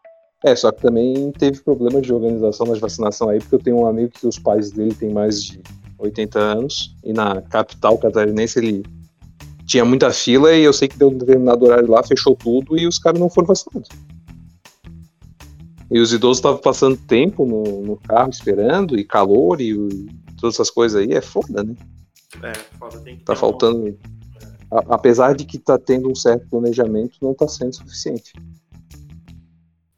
É, 0.45 0.57
só 0.57 0.73
que 0.73 0.83
também 0.83 1.31
teve 1.31 1.61
problema 1.61 2.01
de 2.01 2.13
organização 2.13 2.67
nas 2.67 2.81
vacinação 2.81 3.29
aí, 3.29 3.39
porque 3.39 3.55
eu 3.55 3.61
tenho 3.61 3.77
um 3.77 3.87
amigo 3.87 4.11
que 4.11 4.27
os 4.27 4.41
pais 4.41 4.73
dele 4.73 4.93
têm 4.93 5.13
mais 5.13 5.45
de 5.45 5.63
80 5.99 6.37
anos, 6.37 6.97
e 7.05 7.13
na 7.13 7.41
capital 7.43 7.97
catarinense 7.97 8.59
ele 8.59 8.83
tinha 9.65 9.85
muita 9.85 10.11
fila 10.11 10.53
e 10.53 10.65
eu 10.65 10.73
sei 10.73 10.89
que 10.89 10.99
deu 10.99 11.11
um 11.11 11.17
determinado 11.17 11.65
horário 11.65 11.89
lá, 11.89 12.03
fechou 12.03 12.35
tudo 12.35 12.77
e 12.77 12.89
os 12.89 12.99
caras 12.99 13.21
não 13.21 13.31
foram 13.31 13.47
vacinados. 13.47 13.89
E 15.89 16.01
os 16.01 16.13
idosos 16.13 16.39
estavam 16.39 16.59
passando 16.59 16.97
tempo 16.97 17.47
no, 17.47 17.83
no, 17.83 17.97
carro 17.99 18.31
esperando, 18.31 18.99
e 18.99 19.05
calor, 19.05 19.61
e, 19.61 19.75
todas 20.43 20.57
essas 20.57 20.71
coisas 20.71 21.01
aí, 21.01 21.13
é 21.13 21.21
foda, 21.21 21.63
né? 21.63 21.77
É, 22.43 22.53
foda, 22.77 22.99
tem 22.99 23.17
que 23.17 23.25
Tá 23.25 23.37
faltando. 23.37 23.87
Um... 23.87 23.99
A, 24.73 24.97
apesar 24.97 25.37
de 25.37 25.45
que 25.45 25.57
tá 25.57 25.79
tendo 25.79 26.11
um 26.11 26.15
certo 26.17 26.49
planejamento, 26.49 27.17
não 27.23 27.33
tá 27.33 27.47
sendo 27.47 27.73
suficiente. 27.73 28.33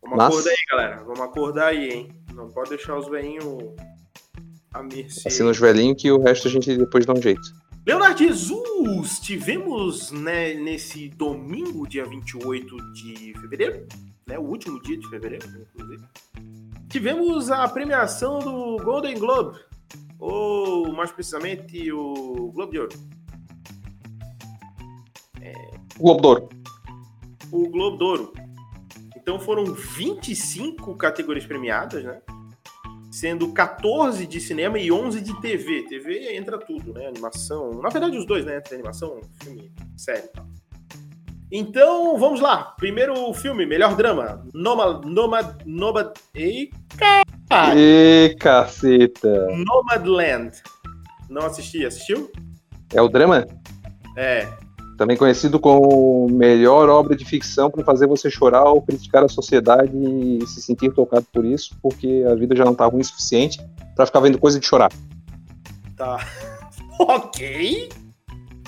Vamos 0.02 0.18
Mas... 0.18 0.28
acordar 0.28 0.50
aí, 0.50 0.66
galera. 0.70 1.02
Vamos 1.04 1.20
acordar 1.20 1.66
aí, 1.68 1.88
hein? 1.88 2.08
Não 2.34 2.48
pode 2.50 2.70
deixar 2.70 2.98
os 2.98 3.08
velhinhos 3.08 3.74
a 4.74 4.82
mercê. 4.82 5.28
Assim 5.28 5.44
os 5.44 5.58
velhinhos 5.58 6.02
que 6.02 6.12
o 6.12 6.20
resto 6.20 6.46
a 6.46 6.50
gente 6.50 6.76
depois 6.76 7.06
dá 7.06 7.14
um 7.14 7.22
jeito. 7.22 7.40
Leonardo 7.86 8.18
Jesus, 8.18 9.18
tivemos 9.20 10.10
né, 10.10 10.54
nesse 10.54 11.08
domingo, 11.08 11.86
dia 11.86 12.04
28 12.04 12.92
de 12.92 13.34
fevereiro, 13.40 13.86
né, 14.26 14.38
o 14.38 14.42
último 14.42 14.80
dia 14.82 14.96
de 14.96 15.08
fevereiro, 15.08 15.46
inclusive, 15.46 16.02
tivemos 16.88 17.50
a 17.50 17.68
premiação 17.68 18.38
do 18.38 18.82
Golden 18.82 19.18
Globe, 19.18 19.58
ou 20.24 20.90
mais 20.92 21.12
precisamente 21.12 21.92
o 21.92 22.50
Globo 22.54 22.72
de 22.72 22.78
Ouro. 22.78 22.96
É... 25.42 25.52
Globo 25.98 26.20
de 26.20 26.26
Ouro. 26.26 26.48
O 27.52 27.68
Globo 27.68 27.96
de 27.98 28.04
Ouro. 28.04 28.32
Então 29.16 29.38
foram 29.38 29.64
25 29.64 30.96
categorias 30.96 31.44
premiadas, 31.44 32.02
né? 32.02 32.22
sendo 33.10 33.52
14 33.52 34.26
de 34.26 34.40
cinema 34.40 34.78
e 34.78 34.90
11 34.90 35.20
de 35.20 35.40
TV. 35.40 35.82
TV 35.82 36.34
entra 36.37 36.58
tudo, 36.58 36.92
né? 36.94 37.06
Animação. 37.06 37.80
Na 37.80 37.88
verdade, 37.88 38.16
os 38.16 38.26
dois, 38.26 38.44
né? 38.44 38.56
Entre 38.56 38.74
animação, 38.74 39.20
filme, 39.42 39.70
série 39.96 40.24
e 40.24 40.28
tal. 40.28 40.46
Então, 41.52 42.18
vamos 42.18 42.40
lá. 42.40 42.74
Primeiro 42.76 43.32
filme, 43.34 43.66
melhor 43.66 43.94
drama. 43.94 44.44
Nomad. 44.52 45.04
Nomad. 45.04 45.62
Nomad. 45.64 46.12
Ei, 46.34 46.70
caralho. 47.48 47.78
Ei, 47.78 48.35
caceta. 48.37 49.48
Nomadland. 49.66 50.52
Não 51.28 51.46
assisti, 51.46 51.85
assistiu? 51.85 52.30
É 52.92 53.00
o 53.00 53.09
drama? 53.09 53.46
É 54.16 54.46
também 54.96 55.16
conhecido 55.16 55.59
como 55.59 56.28
melhor 56.28 56.88
obra 56.88 57.16
de 57.16 57.24
ficção 57.24 57.70
para 57.70 57.85
fazer 57.85 58.07
você 58.07 58.30
chorar 58.30 58.64
ou 58.64 58.80
criticar 58.80 59.24
a 59.24 59.28
sociedade 59.28 59.92
e 59.94 60.46
se 60.46 60.62
sentir 60.62 60.92
tocado 60.92 61.26
por 61.33 61.44
isso, 61.44 61.76
porque 61.83 62.24
a 62.30 62.35
vida 62.35 62.54
já 62.54 62.64
não 62.64 62.72
está 62.72 62.87
ruim 62.87 63.00
o 63.00 63.04
suficiente 63.04 63.61
para 63.94 64.07
ficar 64.07 64.20
vendo 64.20 64.38
coisa 64.38 64.59
de 64.59 64.66
chorar. 64.66 64.92
Tá. 65.96 66.24
ok. 66.98 67.88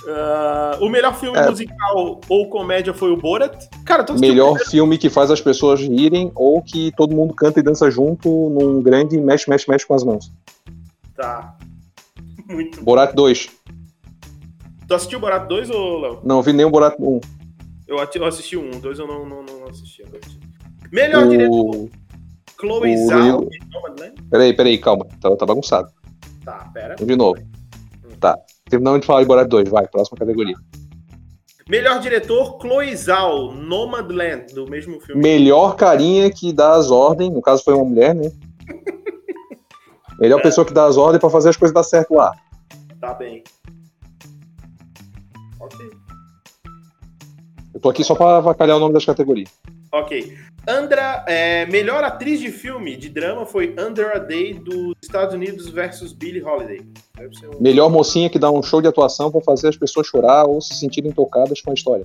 Uh, 0.07 0.85
o 0.85 0.89
melhor 0.89 1.19
filme 1.19 1.37
é. 1.37 1.51
musical 1.51 2.21
ou 2.29 2.49
comédia 2.49 2.95
foi 2.95 3.11
o 3.11 3.17
Borat. 3.17 3.67
Cara, 3.85 4.07
melhor 4.21 4.57
filme 4.61 4.97
que 4.97 5.11
faz 5.11 5.33
as 5.33 5.41
pessoas 5.41 5.81
rirem 5.81 6.31
ou 6.37 6.63
que 6.63 6.93
todo 6.97 7.15
mundo 7.15 7.35
canta 7.35 7.59
e 7.59 7.63
dança 7.63 7.91
junto 7.91 8.29
num 8.51 8.81
grande 8.81 9.19
mexe, 9.21 9.51
mexe, 9.51 9.69
mexe 9.69 9.85
com 9.85 9.95
as 9.95 10.05
mãos. 10.05 10.33
Tá. 11.17 11.57
Muito 12.49 12.81
Borat 12.85 13.15
2. 13.15 13.51
Tu 14.87 14.95
assistiu 14.95 15.19
o 15.19 15.21
Borato 15.21 15.49
2 15.49 15.71
ou 15.71 16.01
Léo? 16.01 16.21
Não, 16.23 16.41
vi 16.41 16.53
nem 16.53 16.65
o 16.65 16.71
Borato 16.71 17.03
1. 17.03 17.21
Eu 17.89 17.99
assisti 18.01 18.57
o 18.57 18.63
1, 18.63 18.81
2 18.81 18.99
eu 19.01 19.07
não, 19.09 19.27
não, 19.27 19.43
não 19.43 19.69
assisti. 19.69 20.05
Melhor 20.93 21.27
o... 21.27 21.29
diretor. 21.29 21.89
Chloe 22.61 22.95
o... 22.95 23.07
Zhao. 23.09 23.49
Peraí, 24.31 24.55
peraí, 24.55 24.79
calma. 24.79 25.05
Tá, 25.21 25.35
tá 25.35 25.45
bagunçado. 25.45 25.89
Tá, 26.45 26.71
pera. 26.73 26.95
De 26.95 27.17
novo. 27.17 27.41
Hum. 28.05 28.17
Tá. 28.21 28.39
Terminamos 28.69 29.01
de 29.01 29.07
falar 29.07 29.21
de 29.21 29.29
Borato 29.29 29.49
2, 29.49 29.69
vai, 29.69 29.87
próxima 29.87 30.19
categoria. 30.19 30.57
Melhor 31.69 32.01
diretor, 32.01 32.59
Chloe 32.61 32.97
Zhao, 32.97 33.53
Nomadland, 33.53 34.53
do 34.55 34.69
mesmo 34.69 35.01
filme. 35.01 35.23
Melhor 35.23 35.77
carinha 35.77 36.31
que 36.31 36.53
dá 36.53 36.75
as 36.75 36.91
ordens, 36.91 37.33
no 37.33 37.41
caso 37.41 37.63
foi 37.63 37.75
uma 37.75 37.85
mulher, 37.85 38.15
né? 38.15 38.31
Melhor 40.19 40.41
é. 40.41 40.43
pessoa 40.43 40.65
que 40.65 40.73
dá 40.73 40.85
as 40.85 40.97
ordens 40.97 41.21
pra 41.21 41.31
fazer 41.31 41.51
as 41.51 41.57
coisas 41.57 41.75
dar 41.75 41.85
certo 41.85 42.15
lá. 42.15 42.33
Tá 43.01 43.15
bem. 43.15 43.45
Eu 47.75 47.81
tô 47.81 47.91
aqui 47.91 48.03
só 48.03 48.15
pra 48.15 48.39
avacalhar 48.39 48.77
o 48.77 48.81
nome 48.81 48.95
das 48.95 49.05
categorias. 49.05 49.51
Ok. 49.97 50.37
Andra, 50.69 51.25
é, 51.27 51.65
melhor 51.67 52.05
atriz 52.05 52.39
de 52.39 52.51
filme 52.51 52.97
de 52.97 53.09
drama 53.09 53.47
foi 53.47 53.75
Andra 53.79 54.19
Day 54.19 54.53
dos 54.53 54.95
Estados 55.03 55.35
Unidos 55.35 55.71
versus 55.71 56.13
Billie 56.13 56.43
Holiday. 56.43 56.81
Um... 57.19 57.63
Melhor 57.63 57.89
mocinha 57.89 58.29
que 58.29 58.39
dá 58.39 58.51
um 58.51 58.63
show 58.63 58.83
de 58.83 58.89
atuação 58.89 59.31
para 59.31 59.41
fazer 59.41 59.69
as 59.69 59.77
pessoas 59.77 60.07
chorar 60.07 60.45
ou 60.45 60.61
se 60.61 60.75
sentirem 60.75 61.13
tocadas 61.13 61.63
com 61.63 61.71
a 61.71 61.75
história. 61.75 62.05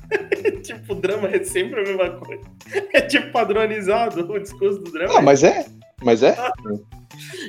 tipo, 0.62 0.94
drama 0.94 1.28
é 1.28 1.44
sempre 1.44 1.80
a 1.80 1.84
mesma 1.84 2.10
coisa. 2.12 2.42
É 2.94 3.02
tipo 3.02 3.30
padronizado 3.32 4.32
o 4.32 4.38
discurso 4.38 4.78
do 4.78 4.90
drama. 4.90 5.18
Ah, 5.18 5.20
mas 5.22 5.42
é. 5.42 5.66
Mas 6.02 6.22
é. 6.22 6.36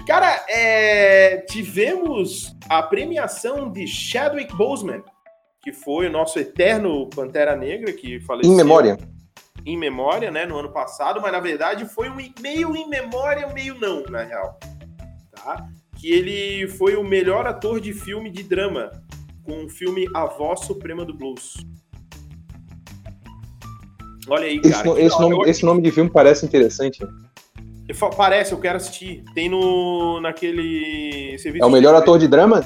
Cara, 0.05 0.43
é... 0.49 1.37
tivemos 1.49 2.53
a 2.67 2.83
premiação 2.83 3.71
de 3.71 3.87
Chadwick 3.87 4.53
Boseman 4.57 5.01
que 5.67 5.73
foi 5.73 6.07
o 6.07 6.09
nosso 6.09 6.39
eterno 6.39 7.09
Pantera 7.09 7.53
Negra, 7.53 7.91
que 7.91 8.21
faleceu. 8.21 8.53
Em 8.53 8.55
memória. 8.55 8.97
Em 9.67 9.75
memória, 9.75 10.31
né, 10.31 10.45
no 10.45 10.57
ano 10.57 10.71
passado, 10.71 11.19
mas 11.21 11.29
na 11.29 11.41
verdade 11.41 11.83
foi 11.83 12.09
um 12.09 12.15
meio 12.39 12.73
em 12.73 12.87
memória, 12.87 13.45
meio 13.49 13.77
não, 13.77 14.01
na 14.03 14.23
real. 14.23 14.57
Tá? 15.35 15.67
Que 15.99 16.09
ele 16.09 16.69
foi 16.69 16.95
o 16.95 17.03
melhor 17.03 17.45
ator 17.45 17.81
de 17.81 17.91
filme 17.91 18.29
de 18.29 18.43
drama, 18.43 18.89
com 19.43 19.65
o 19.65 19.69
filme 19.69 20.07
A 20.15 20.25
Voz 20.25 20.61
Suprema 20.61 21.03
do 21.03 21.13
Blues. 21.13 21.57
Olha 24.29 24.45
aí, 24.45 24.61
cara. 24.61 24.87
Esse, 24.87 25.01
esse 25.01 25.19
nome, 25.19 25.49
esse 25.49 25.65
nome 25.65 25.81
de 25.81 25.91
filme 25.91 26.09
parece 26.09 26.45
interessante. 26.45 27.05
Parece, 28.15 28.53
eu 28.53 28.59
quero 28.61 28.77
assistir. 28.77 29.25
Tem 29.33 29.49
no 29.49 30.21
naquele 30.21 31.37
serviço. 31.39 31.65
É 31.65 31.67
o 31.67 31.71
melhor 31.71 31.93
ator 31.93 32.17
de 32.17 32.27
drama? 32.29 32.61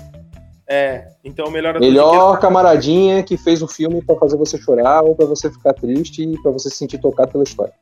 É, 0.69 1.10
então 1.23 1.51
melhor 1.51 1.79
Melhor 1.79 2.39
camaradinha 2.39 3.23
que 3.23 3.37
fez 3.37 3.61
o 3.61 3.67
filme 3.67 4.01
para 4.01 4.15
fazer 4.15 4.37
você 4.37 4.57
chorar 4.57 5.03
ou 5.03 5.15
para 5.15 5.25
você 5.25 5.51
ficar 5.51 5.73
triste 5.73 6.23
e 6.23 6.41
para 6.41 6.51
você 6.51 6.69
se 6.69 6.77
sentir 6.77 6.99
tocado 6.99 7.31
pela 7.31 7.43
história. 7.43 7.73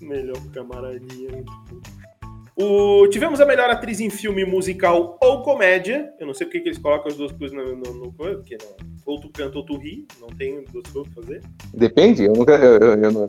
Melhor 0.00 0.36
camaradinha. 0.52 1.44
O... 2.56 3.08
Tivemos 3.08 3.40
a 3.40 3.46
melhor 3.46 3.70
atriz 3.70 4.00
em 4.00 4.10
filme 4.10 4.44
musical 4.44 5.16
ou 5.20 5.42
comédia. 5.42 6.12
Eu 6.20 6.26
não 6.26 6.34
sei 6.34 6.46
porque 6.46 6.60
que 6.60 6.68
eles 6.68 6.78
colocam 6.78 7.08
as 7.08 7.16
duas 7.16 7.32
coisas 7.32 7.56
no, 7.56 7.76
no, 7.76 7.94
no 7.94 8.12
porque 8.12 8.58
não. 8.60 8.88
Ou 9.06 9.18
tu 9.18 9.30
canta 9.30 9.56
ou 9.56 9.64
tu 9.64 9.78
ri. 9.78 10.06
Não 10.20 10.28
tem 10.28 10.62
duas 10.70 10.86
coisas 10.88 11.12
pra 11.14 11.22
fazer. 11.22 11.42
Depende, 11.72 12.24
eu 12.24 12.34
nunca. 12.34 12.52
Eu, 12.52 12.78
eu, 12.78 13.02
eu 13.02 13.12
não... 13.12 13.26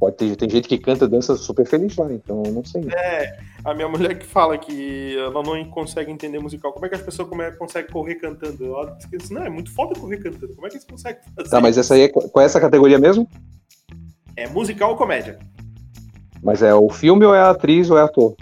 Pode 0.00 0.16
ter 0.16 0.34
tem 0.34 0.48
gente 0.48 0.66
que 0.66 0.78
canta 0.78 1.06
dança 1.06 1.36
super 1.36 1.66
feliz 1.66 1.94
lá, 1.94 2.10
então 2.10 2.42
eu 2.46 2.52
não 2.52 2.64
sei. 2.64 2.88
É, 2.90 3.38
a 3.62 3.74
minha 3.74 3.86
mulher 3.86 4.18
que 4.18 4.24
fala 4.24 4.56
que 4.56 5.14
ela 5.18 5.42
não 5.42 5.62
consegue 5.66 6.10
entender 6.10 6.38
musical. 6.38 6.72
Como 6.72 6.86
é 6.86 6.88
que 6.88 6.94
as 6.94 7.02
pessoas 7.02 7.28
como 7.28 7.42
é, 7.42 7.50
conseguem 7.50 7.92
correr 7.92 8.14
cantando? 8.14 8.64
Ela 8.64 8.96
diz 9.10 9.28
não, 9.28 9.44
é 9.44 9.50
muito 9.50 9.70
foda 9.74 10.00
correr 10.00 10.16
cantando. 10.16 10.54
Como 10.54 10.66
é 10.66 10.70
que 10.70 10.76
eles 10.76 10.86
conseguem 10.86 11.20
fazer? 11.36 11.50
Tá, 11.50 11.60
mas 11.60 11.76
essa 11.76 11.92
aí 11.92 12.04
é, 12.04 12.08
qual 12.08 12.42
é 12.42 12.46
essa 12.46 12.58
categoria 12.58 12.98
mesmo? 12.98 13.28
É 14.34 14.48
musical 14.48 14.92
ou 14.92 14.96
comédia? 14.96 15.38
Mas 16.42 16.62
é 16.62 16.72
o 16.74 16.88
filme 16.88 17.26
ou 17.26 17.34
é 17.34 17.40
a 17.40 17.50
atriz 17.50 17.90
ou 17.90 17.98
é 17.98 18.02
ator? 18.02 18.34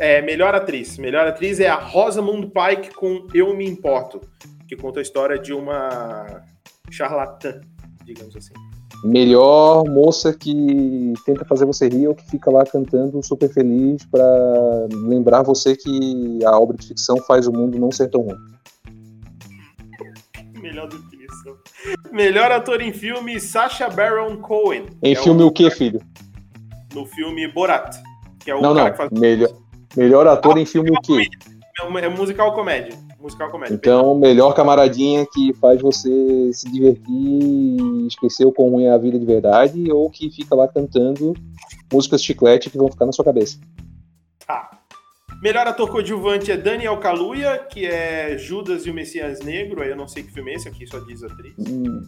É 0.00 0.20
melhor 0.20 0.52
atriz. 0.52 0.98
Melhor 0.98 1.28
atriz 1.28 1.60
é 1.60 1.68
a 1.68 1.76
Rosamund 1.76 2.48
Pike 2.48 2.92
com 2.92 3.24
Eu 3.32 3.56
Me 3.56 3.64
Importo, 3.64 4.20
que 4.66 4.74
conta 4.74 4.98
a 4.98 5.02
história 5.02 5.38
de 5.38 5.52
uma 5.52 6.42
charlatã, 6.90 7.60
digamos 8.04 8.34
assim. 8.34 8.52
Melhor 9.04 9.84
moça 9.84 10.32
que 10.34 11.12
tenta 11.24 11.44
fazer 11.44 11.64
você 11.64 11.88
rir 11.88 12.08
ou 12.08 12.14
que 12.14 12.28
fica 12.28 12.50
lá 12.50 12.64
cantando 12.64 13.22
super 13.24 13.48
feliz 13.48 14.04
pra 14.06 14.24
lembrar 14.92 15.42
você 15.42 15.76
que 15.76 16.40
a 16.44 16.58
obra 16.58 16.76
de 16.76 16.88
ficção 16.88 17.16
faz 17.18 17.46
o 17.46 17.52
mundo 17.52 17.78
não 17.78 17.92
ser 17.92 18.08
tão 18.10 18.22
ruim. 18.22 18.36
Melhor 20.60 20.88
definição. 20.88 21.56
Melhor 22.10 22.50
ator 22.50 22.80
em 22.80 22.92
filme, 22.92 23.38
Sacha 23.38 23.88
Baron 23.88 24.38
Cohen. 24.38 24.86
Em 25.02 25.12
É 25.12 25.16
filme 25.16 25.42
o 25.44 25.52
que, 25.52 25.70
filho? 25.70 26.00
No 26.92 27.06
filme 27.06 27.46
Borat. 27.52 27.96
Que 28.40 28.50
é 28.50 28.54
o 28.56 28.60
Não, 28.60 28.74
cara 28.74 28.84
não. 28.84 28.90
que 28.90 28.96
faz. 28.96 29.10
Melhor, 29.12 29.50
melhor 29.96 30.26
ator 30.26 30.58
em 30.58 30.66
filme 30.66 30.90
o 30.90 31.00
quê? 31.00 31.28
É 32.02 32.08
musical 32.08 32.52
comédia. 32.52 32.98
Musical 33.28 33.50
comédia. 33.50 33.74
Então, 33.74 34.14
melhor 34.18 34.54
camaradinha 34.54 35.26
que 35.32 35.52
faz 35.54 35.80
você 35.80 36.50
se 36.52 36.70
divertir 36.70 37.04
e 37.12 38.06
esquecer 38.06 38.46
o 38.46 38.50
ruim 38.50 38.84
é 38.84 38.90
a 38.90 38.98
vida 38.98 39.18
de 39.18 39.26
verdade, 39.26 39.92
ou 39.92 40.10
que 40.10 40.30
fica 40.30 40.54
lá 40.54 40.66
cantando 40.66 41.34
músicas 41.92 42.22
chiclete 42.22 42.70
que 42.70 42.78
vão 42.78 42.90
ficar 42.90 43.06
na 43.06 43.12
sua 43.12 43.24
cabeça. 43.24 43.58
Tá. 44.46 44.70
Melhor 45.42 45.66
ator 45.66 45.90
coadjuvante 45.90 46.50
é 46.50 46.56
Daniel 46.56 46.96
Kaluuya, 46.98 47.58
que 47.58 47.86
é 47.86 48.36
Judas 48.38 48.86
e 48.86 48.90
o 48.90 48.94
Messias 48.94 49.40
Negro. 49.40 49.82
Aí 49.82 49.90
eu 49.90 49.96
não 49.96 50.08
sei 50.08 50.22
que 50.22 50.32
filme 50.32 50.52
é 50.52 50.54
esse 50.54 50.68
aqui, 50.68 50.86
só 50.86 50.98
diz 50.98 51.22
atriz. 51.22 51.54
Hum, 51.58 52.02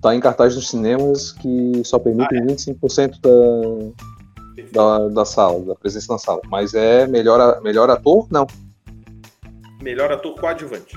Tá 0.00 0.14
em 0.14 0.20
cartaz 0.20 0.54
nos 0.54 0.68
cinemas 0.68 1.32
que 1.32 1.82
só 1.84 1.98
permitem 1.98 2.46
25% 2.46 3.18
Perfeito. 4.54 4.72
da, 4.72 4.98
da, 4.98 5.08
da 5.08 5.24
sala, 5.24 5.64
da 5.64 5.74
presença 5.74 6.12
na 6.12 6.18
sala. 6.18 6.40
Mas 6.48 6.74
é 6.74 7.06
melhor, 7.06 7.60
melhor 7.62 7.90
ator? 7.90 8.28
Não. 8.30 8.46
Melhor 9.86 10.10
ator 10.10 10.34
coadjuvante. 10.34 10.96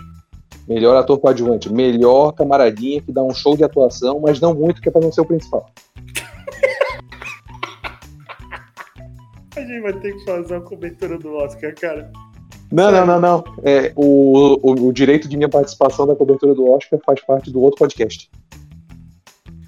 Melhor 0.68 0.98
ator 0.98 1.20
coadjuvante. 1.20 1.72
Melhor 1.72 2.32
camaradinha 2.32 3.00
que 3.00 3.12
dá 3.12 3.22
um 3.22 3.30
show 3.30 3.56
de 3.56 3.64
atuação, 3.64 4.20
mas 4.20 4.42
não 4.42 4.56
muito, 4.56 4.82
que 4.82 4.90
é 4.90 4.92
pra 4.92 5.00
não 5.00 5.12
ser 5.12 5.22
o 5.22 5.26
principal. 5.26 5.70
A 9.56 9.62
gente 9.62 9.82
vai 9.82 9.94
ter 9.94 10.14
que 10.14 10.26
fazer 10.26 10.56
uma 10.56 10.62
cobertura 10.62 11.20
do 11.20 11.36
Oscar, 11.36 11.76
cara. 11.76 12.12
Não, 12.72 12.92
não, 12.92 13.06
não, 13.06 13.22
não. 13.22 13.44
É, 13.62 13.94
o, 13.96 14.58
o, 14.68 14.88
o 14.88 14.92
direito 14.92 15.28
de 15.28 15.38
minha 15.38 15.50
participação 15.50 16.08
da 16.08 16.16
cobertura 16.16 16.56
do 16.56 16.68
Oscar 16.72 17.00
faz 17.06 17.22
parte 17.22 17.52
do 17.52 17.62
outro 17.62 17.78
podcast. 17.78 18.28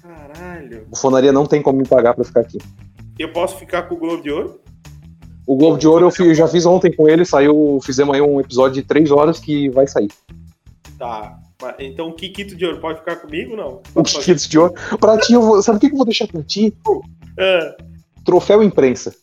Caralho. 0.02 0.88
O 0.90 0.96
Fonaria 0.96 1.30
não 1.30 1.46
tem 1.46 1.62
como 1.62 1.78
me 1.78 1.86
pagar 1.86 2.14
pra 2.14 2.24
ficar 2.24 2.40
aqui. 2.40 2.58
Eu 3.16 3.32
posso 3.32 3.56
ficar 3.56 3.84
com 3.84 3.94
o 3.94 3.98
Globo 3.98 4.20
de 4.20 4.32
Ouro? 4.32 4.60
O 5.46 5.56
Globo 5.56 5.76
de 5.78 5.88
Ouro 5.88 6.06
eu 6.06 6.10
fi- 6.10 6.34
já 6.34 6.46
fiz 6.46 6.64
ontem 6.66 6.92
com 6.94 7.08
ele, 7.08 7.24
saiu, 7.24 7.78
fizemos 7.84 8.14
aí 8.14 8.20
um 8.20 8.40
episódio 8.40 8.80
de 8.80 8.86
três 8.86 9.10
horas 9.10 9.38
que 9.40 9.68
vai 9.70 9.86
sair. 9.86 10.08
Tá. 10.98 11.38
Então 11.78 12.08
o 12.08 12.12
Kikito 12.14 12.56
de 12.56 12.64
Ouro 12.66 12.80
pode 12.80 12.98
ficar 12.98 13.16
comigo 13.16 13.56
não? 13.56 13.80
O. 13.94 14.02
Kikito 14.02 14.48
de 14.48 14.58
Ouro. 14.58 14.74
Pra 14.98 15.18
ti, 15.18 15.32
eu 15.32 15.42
vou, 15.42 15.62
sabe 15.62 15.76
o 15.78 15.80
que 15.80 15.86
eu 15.86 15.96
vou 15.96 16.04
deixar 16.04 16.26
pra 16.26 16.42
ti? 16.42 16.74
Ah, 17.38 17.76
Troféu 18.24 18.62
imprensa. 18.62 19.14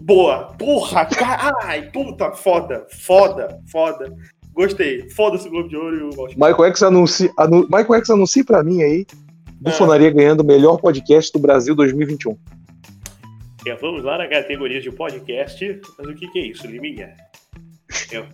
boa. 0.00 0.54
Porra, 0.58 1.04
caralho. 1.06 1.90
Puta, 1.92 2.32
foda. 2.32 2.86
Foda, 2.90 3.58
foda. 3.70 4.12
Gostei. 4.54 5.08
Foda-se 5.10 5.46
o 5.48 5.50
Globo 5.50 5.68
de 5.68 5.76
Ouro 5.76 5.96
e 5.96 6.02
o 6.02 6.08
Oscar. 6.08 6.34
Michael 6.50 6.64
X 6.70 6.82
anuncia, 6.82 7.30
anu, 7.38 7.62
Michael 7.64 7.94
X 7.94 8.10
anuncia 8.10 8.44
pra 8.44 8.62
mim 8.62 8.82
aí. 8.82 9.06
É. 9.10 9.14
Bufonaria 9.70 10.10
ganhando 10.10 10.40
o 10.40 10.44
melhor 10.46 10.78
podcast 10.78 11.32
do 11.32 11.38
Brasil 11.38 11.74
2021. 11.74 12.36
Vamos 13.76 14.02
lá 14.02 14.18
na 14.18 14.28
categoria 14.28 14.80
de 14.80 14.90
podcast. 14.90 15.80
Mas 15.98 16.08
o 16.08 16.14
que, 16.14 16.28
que 16.28 16.38
é 16.38 16.46
isso, 16.46 16.66
Liminha? 16.66 17.14
É- 18.12 18.26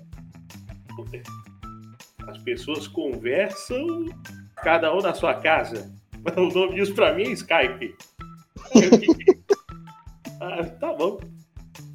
As 2.28 2.38
pessoas 2.38 2.88
conversam, 2.88 4.06
cada 4.56 4.94
um 4.94 5.00
na 5.00 5.14
sua 5.14 5.34
casa. 5.34 5.92
O 6.36 6.54
nome 6.54 6.74
disso 6.74 6.94
pra 6.94 7.12
mim 7.12 7.24
é 7.24 7.32
Skype. 7.32 7.94
ah, 10.40 10.64
tá 10.64 10.92
bom. 10.94 11.18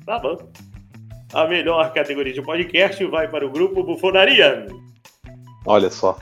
Tá 0.05 0.19
bom. 0.19 0.51
A 1.33 1.47
melhor 1.47 1.93
categoria 1.93 2.33
de 2.33 2.41
podcast 2.41 3.03
vai 3.05 3.27
para 3.27 3.45
o 3.45 3.51
grupo 3.51 3.83
Bufonaria. 3.83 4.67
Olha 5.65 5.89
só. 5.89 6.17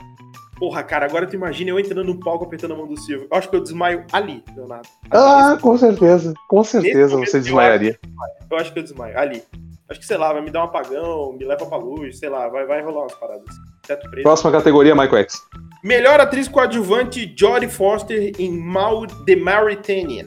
Porra, 0.58 0.82
cara, 0.82 1.06
agora 1.06 1.26
tu 1.26 1.36
imagina 1.36 1.70
eu 1.70 1.78
entrando 1.78 2.04
no 2.04 2.18
palco 2.18 2.44
apertando 2.44 2.74
a 2.74 2.76
mão 2.76 2.86
do 2.86 2.98
Silvio. 2.98 3.28
Eu 3.30 3.38
acho 3.38 3.48
que 3.48 3.54
eu 3.54 3.62
desmaio 3.62 4.04
ali, 4.12 4.42
Leonardo. 4.56 4.88
Ah, 5.10 5.56
com 5.60 5.78
certeza. 5.78 6.34
Com 6.48 6.64
certeza 6.64 7.16
você 7.16 7.36
eu 7.36 7.42
desmaiaria. 7.42 7.98
Eu 8.50 8.56
acho 8.58 8.72
que 8.72 8.78
eu 8.78 8.82
desmaio. 8.82 9.16
Ali. 9.16 9.42
Acho 9.88 10.00
que, 10.00 10.06
sei 10.06 10.18
lá, 10.18 10.32
vai 10.32 10.42
me 10.42 10.50
dar 10.50 10.60
um 10.60 10.64
apagão, 10.64 11.32
me 11.32 11.46
leva 11.46 11.64
pra 11.64 11.78
luz, 11.78 12.18
sei 12.18 12.28
lá, 12.28 12.46
vai, 12.48 12.66
vai 12.66 12.82
rolar 12.82 13.02
umas 13.02 13.14
paradas. 13.14 13.54
Teto 13.86 14.10
preto. 14.10 14.22
Próxima 14.22 14.52
categoria, 14.52 14.94
Michael 14.94 15.22
X. 15.22 15.40
Melhor 15.82 16.20
atriz 16.20 16.46
coadjuvante, 16.46 17.32
Jodie 17.34 17.70
Foster 17.70 18.32
em 18.38 18.50
Mal 18.58 19.06
The 19.06 19.36
Mauritanian. 19.36 20.26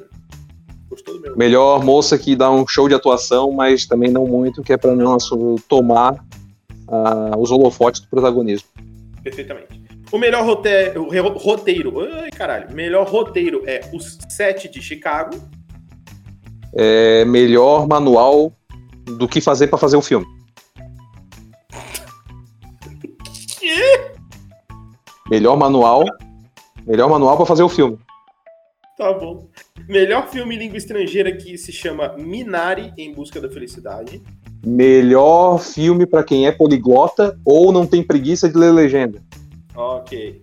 Gostou 0.89 1.15
do 1.15 1.21
meu? 1.21 1.37
Melhor 1.37 1.83
moça 1.83 2.17
que 2.17 2.35
dá 2.35 2.49
um 2.49 2.67
show 2.67 2.87
de 2.87 2.95
atuação, 2.95 3.51
mas 3.51 3.85
também 3.85 4.09
não 4.09 4.25
muito, 4.25 4.63
que 4.63 4.73
é 4.73 4.77
pra 4.77 4.95
não 4.95 5.15
tomar 5.67 6.25
ah, 6.87 7.35
os 7.37 7.51
holofotes 7.51 8.01
do 8.01 8.07
protagonismo. 8.07 8.67
Perfeitamente. 9.23 9.80
O 10.11 10.17
melhor 10.17 10.45
roteiro, 10.45 11.07
roteiro, 11.37 12.01
ai 12.21 12.29
caralho, 12.31 12.73
melhor 12.75 13.07
roteiro 13.07 13.63
é 13.65 13.79
Os 13.93 14.17
Sete 14.29 14.67
de 14.67 14.81
Chicago. 14.81 15.37
É 16.73 17.23
melhor 17.25 17.87
manual 17.87 18.51
do 19.17 19.27
que 19.27 19.39
fazer 19.39 19.67
pra 19.67 19.77
fazer 19.77 19.95
o 19.95 20.01
filme. 20.01 20.25
Melhor 25.29 25.55
manual. 25.55 26.03
Melhor 26.85 27.09
manual 27.09 27.37
pra 27.37 27.45
fazer 27.45 27.63
o 27.63 27.69
filme. 27.69 27.97
Tá 28.97 29.13
bom. 29.13 29.47
Melhor 29.87 30.27
filme 30.27 30.55
em 30.55 30.59
língua 30.59 30.77
estrangeira 30.77 31.31
que 31.31 31.57
se 31.57 31.71
chama 31.71 32.17
Minari 32.17 32.91
em 32.97 33.13
Busca 33.13 33.39
da 33.39 33.49
Felicidade. 33.49 34.21
Melhor 34.65 35.57
filme 35.59 36.05
pra 36.05 36.21
quem 36.21 36.47
é 36.47 36.51
poliglota 36.51 37.39
ou 37.45 37.71
não 37.71 37.87
tem 37.87 38.03
preguiça 38.03 38.49
de 38.49 38.57
ler 38.57 38.71
legenda. 38.71 39.23
Ok. 39.75 40.41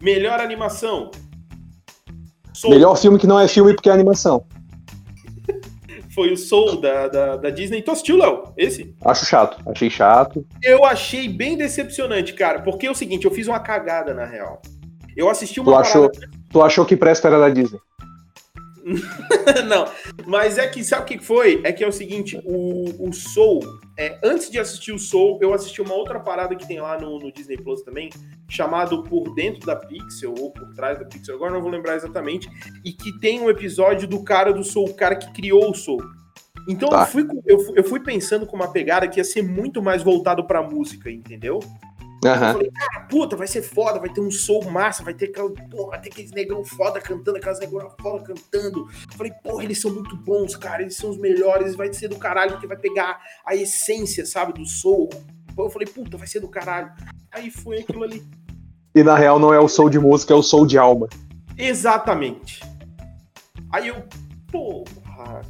Melhor 0.00 0.40
animação. 0.40 1.10
Soul. 2.54 2.74
Melhor 2.74 2.96
filme 2.96 3.18
que 3.18 3.26
não 3.26 3.38
é 3.40 3.48
filme 3.48 3.74
porque 3.74 3.88
é 3.88 3.92
animação. 3.92 4.44
Foi 6.14 6.32
o 6.32 6.36
Soul 6.36 6.80
da, 6.80 7.08
da, 7.08 7.36
da 7.36 7.50
Disney. 7.50 7.80
Tu 7.82 7.90
assistiu, 7.90 8.18
Léo? 8.18 8.52
Esse? 8.56 8.94
Acho 9.04 9.24
chato. 9.24 9.56
Achei 9.70 9.88
chato. 9.88 10.44
Eu 10.62 10.84
achei 10.84 11.28
bem 11.28 11.56
decepcionante, 11.56 12.34
cara. 12.34 12.60
Porque 12.60 12.86
é 12.86 12.90
o 12.90 12.94
seguinte, 12.94 13.24
eu 13.24 13.30
fiz 13.30 13.46
uma 13.48 13.58
cagada, 13.60 14.12
na 14.12 14.24
real. 14.26 14.60
Eu 15.16 15.30
assisti 15.30 15.60
uma 15.60 15.72
Tu 15.72 15.78
achou, 15.78 16.10
parada- 16.10 16.30
tu 16.50 16.62
achou 16.62 16.84
que 16.84 16.96
presta 16.96 17.28
era 17.28 17.38
da 17.38 17.48
Disney. 17.48 17.80
Não, 19.68 19.86
mas 20.26 20.58
é 20.58 20.66
que 20.66 20.82
sabe 20.82 21.02
o 21.02 21.06
que 21.06 21.24
foi? 21.24 21.60
É 21.64 21.72
que 21.72 21.84
é 21.84 21.86
o 21.86 21.92
seguinte, 21.92 22.40
o, 22.44 23.08
o 23.08 23.12
Soul, 23.12 23.60
é, 23.96 24.18
antes 24.22 24.50
de 24.50 24.58
assistir 24.58 24.92
o 24.92 24.98
Soul, 24.98 25.38
eu 25.40 25.54
assisti 25.54 25.80
uma 25.80 25.94
outra 25.94 26.18
parada 26.20 26.56
que 26.56 26.66
tem 26.66 26.80
lá 26.80 26.98
no, 26.98 27.18
no 27.18 27.32
Disney 27.32 27.56
Plus 27.56 27.82
também, 27.82 28.10
chamado 28.48 29.02
Por 29.04 29.34
Dentro 29.34 29.64
da 29.66 29.76
Pixel, 29.76 30.34
ou 30.38 30.50
Por 30.50 30.74
Trás 30.74 30.98
da 30.98 31.04
Pixel, 31.04 31.36
agora 31.36 31.52
não 31.52 31.62
vou 31.62 31.70
lembrar 31.70 31.94
exatamente, 31.94 32.48
e 32.84 32.92
que 32.92 33.18
tem 33.20 33.40
um 33.40 33.48
episódio 33.48 34.08
do 34.08 34.22
cara 34.24 34.52
do 34.52 34.64
Soul, 34.64 34.90
o 34.90 34.94
cara 34.94 35.16
que 35.16 35.32
criou 35.32 35.70
o 35.70 35.74
Soul. 35.74 36.02
Então 36.68 36.88
Tá. 36.88 37.02
eu, 37.02 37.06
fui, 37.06 37.26
eu, 37.46 37.74
eu 37.76 37.84
fui 37.84 38.00
pensando 38.00 38.46
com 38.46 38.56
uma 38.56 38.70
pegada 38.70 39.08
que 39.08 39.18
ia 39.18 39.24
ser 39.24 39.42
muito 39.42 39.82
mais 39.82 40.02
voltado 40.02 40.44
pra 40.46 40.62
música, 40.62 41.10
entendeu? 41.10 41.60
Eu 42.24 42.30
Aham. 42.30 42.52
falei, 42.52 42.70
cara, 42.70 43.00
puta, 43.06 43.36
vai 43.36 43.48
ser 43.48 43.62
foda, 43.62 43.98
vai 43.98 44.08
ter 44.08 44.20
um 44.20 44.30
soul 44.30 44.70
massa, 44.70 45.02
vai 45.02 45.12
ter 45.12 45.26
aquela, 45.26 45.50
porra, 45.50 45.90
vai 45.90 46.00
ter 46.00 46.10
aqueles 46.10 46.30
negrão 46.30 46.64
foda 46.64 47.00
cantando, 47.00 47.36
aquelas 47.36 47.58
negrão 47.58 47.90
foda 48.00 48.22
cantando. 48.22 48.86
Eu 49.10 49.16
falei, 49.16 49.32
porra, 49.42 49.64
eles 49.64 49.80
são 49.80 49.92
muito 49.92 50.16
bons, 50.16 50.54
cara, 50.54 50.82
eles 50.82 50.94
são 50.96 51.10
os 51.10 51.18
melhores, 51.18 51.74
vai 51.74 51.92
ser 51.92 52.06
do 52.06 52.16
caralho, 52.16 52.52
porque 52.52 52.66
vai 52.68 52.76
pegar 52.76 53.20
a 53.44 53.56
essência, 53.56 54.24
sabe, 54.24 54.52
do 54.52 54.64
soul. 54.64 55.10
Eu 55.58 55.68
falei, 55.68 55.88
puta, 55.88 56.16
vai 56.16 56.28
ser 56.28 56.38
do 56.38 56.48
caralho. 56.48 56.92
Aí 57.32 57.50
foi 57.50 57.80
aquilo 57.80 58.04
ali. 58.04 58.24
E 58.94 59.02
na 59.02 59.16
real 59.16 59.40
não 59.40 59.52
é 59.52 59.58
o 59.58 59.68
soul 59.68 59.90
de 59.90 59.98
música, 59.98 60.32
é 60.32 60.36
o 60.36 60.42
soul 60.44 60.64
de 60.64 60.78
alma. 60.78 61.08
Exatamente. 61.58 62.60
Aí 63.72 63.88
eu, 63.88 64.04
porra. 64.50 65.42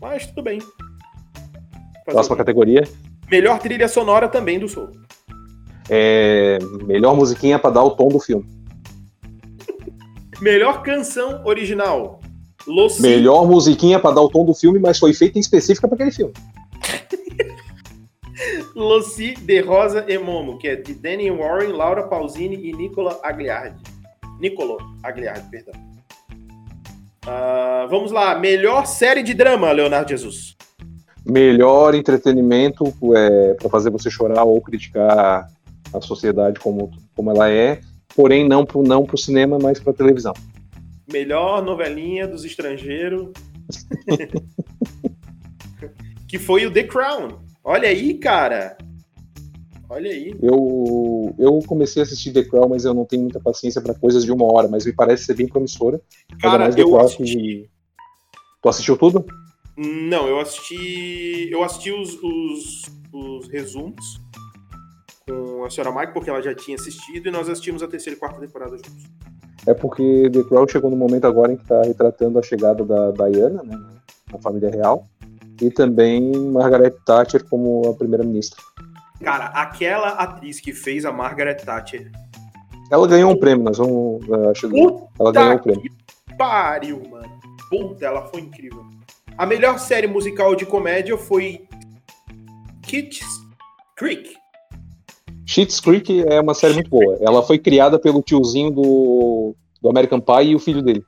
Mas 0.00 0.26
tudo 0.26 0.42
bem. 0.42 0.60
Fazer 0.60 2.12
Próxima 2.12 2.36
categoria. 2.36 2.88
Melhor 3.30 3.58
trilha 3.58 3.88
sonora 3.88 4.28
também 4.28 4.58
do 4.58 4.68
soul. 4.68 4.90
É 5.88 6.58
melhor 6.84 7.14
musiquinha 7.14 7.58
pra 7.58 7.70
dar 7.70 7.84
o 7.84 7.90
tom 7.90 8.08
do 8.08 8.18
filme. 8.18 8.44
Melhor 10.40 10.82
canção 10.82 11.42
original. 11.44 12.20
Lucy, 12.66 13.00
Melhor 13.00 13.46
musiquinha 13.46 13.98
pra 13.98 14.10
dar 14.10 14.22
o 14.22 14.28
tom 14.28 14.44
do 14.44 14.52
filme, 14.52 14.78
mas 14.78 14.98
foi 14.98 15.12
feita 15.12 15.38
em 15.38 15.40
específica 15.40 15.86
pra 15.86 15.94
aquele 15.94 16.10
filme. 16.10 16.32
Lucy 18.74 19.34
de 19.34 19.60
Rosa 19.60 20.04
e 20.08 20.18
Momo, 20.18 20.58
que 20.58 20.68
é 20.68 20.76
de 20.76 20.92
Danny 20.94 21.30
Warren, 21.30 21.72
Laura 21.72 22.02
Pausini 22.02 22.68
e 22.68 22.72
Nicola 22.72 23.18
Agliardi. 23.22 23.96
Nicolo 24.38 24.78
Agliardi, 25.02 25.48
perdão. 25.50 25.74
Ah, 27.26 27.86
vamos 27.88 28.12
lá, 28.12 28.38
melhor 28.38 28.86
série 28.86 29.22
de 29.22 29.34
drama, 29.34 29.72
Leonardo 29.72 30.10
Jesus. 30.10 30.56
Melhor 31.28 31.94
entretenimento 31.94 32.84
é, 33.16 33.54
para 33.54 33.68
fazer 33.68 33.90
você 33.90 34.10
chorar 34.10 34.44
ou 34.44 34.60
criticar 34.60 35.50
a 35.92 36.00
sociedade 36.00 36.60
como, 36.60 36.90
como 37.14 37.30
ela 37.30 37.50
é, 37.50 37.80
porém 38.14 38.46
não 38.48 38.64
pro, 38.64 38.82
não 38.82 39.04
pro 39.04 39.18
cinema, 39.18 39.58
mas 39.60 39.80
pra 39.80 39.92
televisão. 39.92 40.32
Melhor 41.12 41.64
novelinha 41.64 42.26
dos 42.28 42.44
estrangeiros. 42.44 43.30
que 46.28 46.38
foi 46.38 46.66
o 46.66 46.70
The 46.72 46.84
Crown. 46.84 47.38
Olha 47.64 47.88
aí, 47.88 48.14
cara. 48.14 48.76
Olha 49.88 50.10
aí. 50.10 50.34
Eu, 50.42 51.34
eu 51.38 51.58
comecei 51.66 52.02
a 52.02 52.04
assistir 52.04 52.32
The 52.32 52.44
Crown, 52.44 52.68
mas 52.68 52.84
eu 52.84 52.92
não 52.94 53.04
tenho 53.04 53.22
muita 53.22 53.40
paciência 53.40 53.80
pra 53.80 53.94
coisas 53.94 54.24
de 54.24 54.32
uma 54.32 54.44
hora, 54.52 54.68
mas 54.68 54.84
me 54.84 54.92
parece 54.92 55.24
ser 55.24 55.34
bem 55.34 55.46
promissora. 55.48 56.00
Ainda 56.30 56.42
Cara, 56.42 56.80
eu 56.80 56.88
Crown 56.90 57.04
assisti. 57.04 57.36
que- 57.36 57.68
Tu 58.62 58.68
assistiu 58.68 58.96
tudo? 58.96 59.24
Não, 59.76 60.26
eu 60.26 60.40
assisti. 60.40 61.48
Eu 61.50 61.62
assisti 61.62 61.92
os, 61.92 62.14
os, 62.22 62.82
os 63.12 63.48
resumos 63.48 64.20
com 65.26 65.64
a 65.64 65.70
senhora 65.70 65.92
Mike, 65.92 66.12
porque 66.12 66.30
ela 66.30 66.40
já 66.40 66.54
tinha 66.54 66.76
assistido, 66.76 67.28
e 67.28 67.30
nós 67.30 67.48
assistimos 67.48 67.82
a 67.82 67.88
terceira 67.88 68.16
e 68.16 68.20
quarta 68.20 68.40
temporada 68.40 68.76
juntos. 68.76 69.04
É 69.66 69.74
porque 69.74 70.30
The 70.32 70.44
Crown 70.44 70.68
chegou 70.68 70.90
no 70.90 70.96
momento 70.96 71.26
agora 71.26 71.52
em 71.52 71.56
que 71.56 71.64
tá 71.64 71.82
retratando 71.82 72.38
a 72.38 72.42
chegada 72.42 72.84
da 72.84 73.10
Diana, 73.10 73.62
né, 73.64 73.76
na 74.32 74.38
família 74.38 74.70
real, 74.70 75.04
e 75.60 75.70
também 75.70 76.30
Margaret 76.52 76.94
Thatcher 77.04 77.44
como 77.44 77.88
a 77.88 77.94
primeira-ministra. 77.94 78.62
Cara, 79.20 79.46
aquela 79.46 80.10
atriz 80.10 80.60
que 80.60 80.72
fez 80.72 81.04
a 81.04 81.10
Margaret 81.10 81.56
Thatcher. 81.56 82.12
Ela 82.90 83.08
ganhou 83.08 83.32
um 83.32 83.36
prêmio, 83.36 83.64
nós 83.64 83.78
vamos. 83.78 84.24
Acho, 84.50 84.68
Puta 84.68 85.08
ela 85.18 85.32
ganhou 85.32 85.54
um 85.54 85.58
prêmio. 85.58 85.82
que 85.82 86.36
pariu, 86.36 87.02
mano. 87.10 87.40
Puta, 87.68 88.06
ela 88.06 88.26
foi 88.26 88.42
incrível. 88.42 88.84
A 89.38 89.44
melhor 89.44 89.78
série 89.78 90.06
musical 90.06 90.56
de 90.56 90.64
comédia 90.64 91.18
foi 91.18 91.66
Kit's 92.82 93.26
Creek. 93.94 94.34
Schitt's 95.44 95.78
Creek 95.78 96.24
é 96.26 96.40
uma 96.40 96.54
série 96.54 96.72
muito 96.72 96.88
boa. 96.88 97.18
Ela 97.20 97.42
foi 97.42 97.58
criada 97.58 97.98
pelo 97.98 98.22
tiozinho 98.22 98.70
do, 98.70 99.54
do 99.82 99.90
American 99.90 100.20
Pie 100.20 100.50
e 100.50 100.54
o 100.54 100.58
filho 100.58 100.80
dele. 100.80 101.04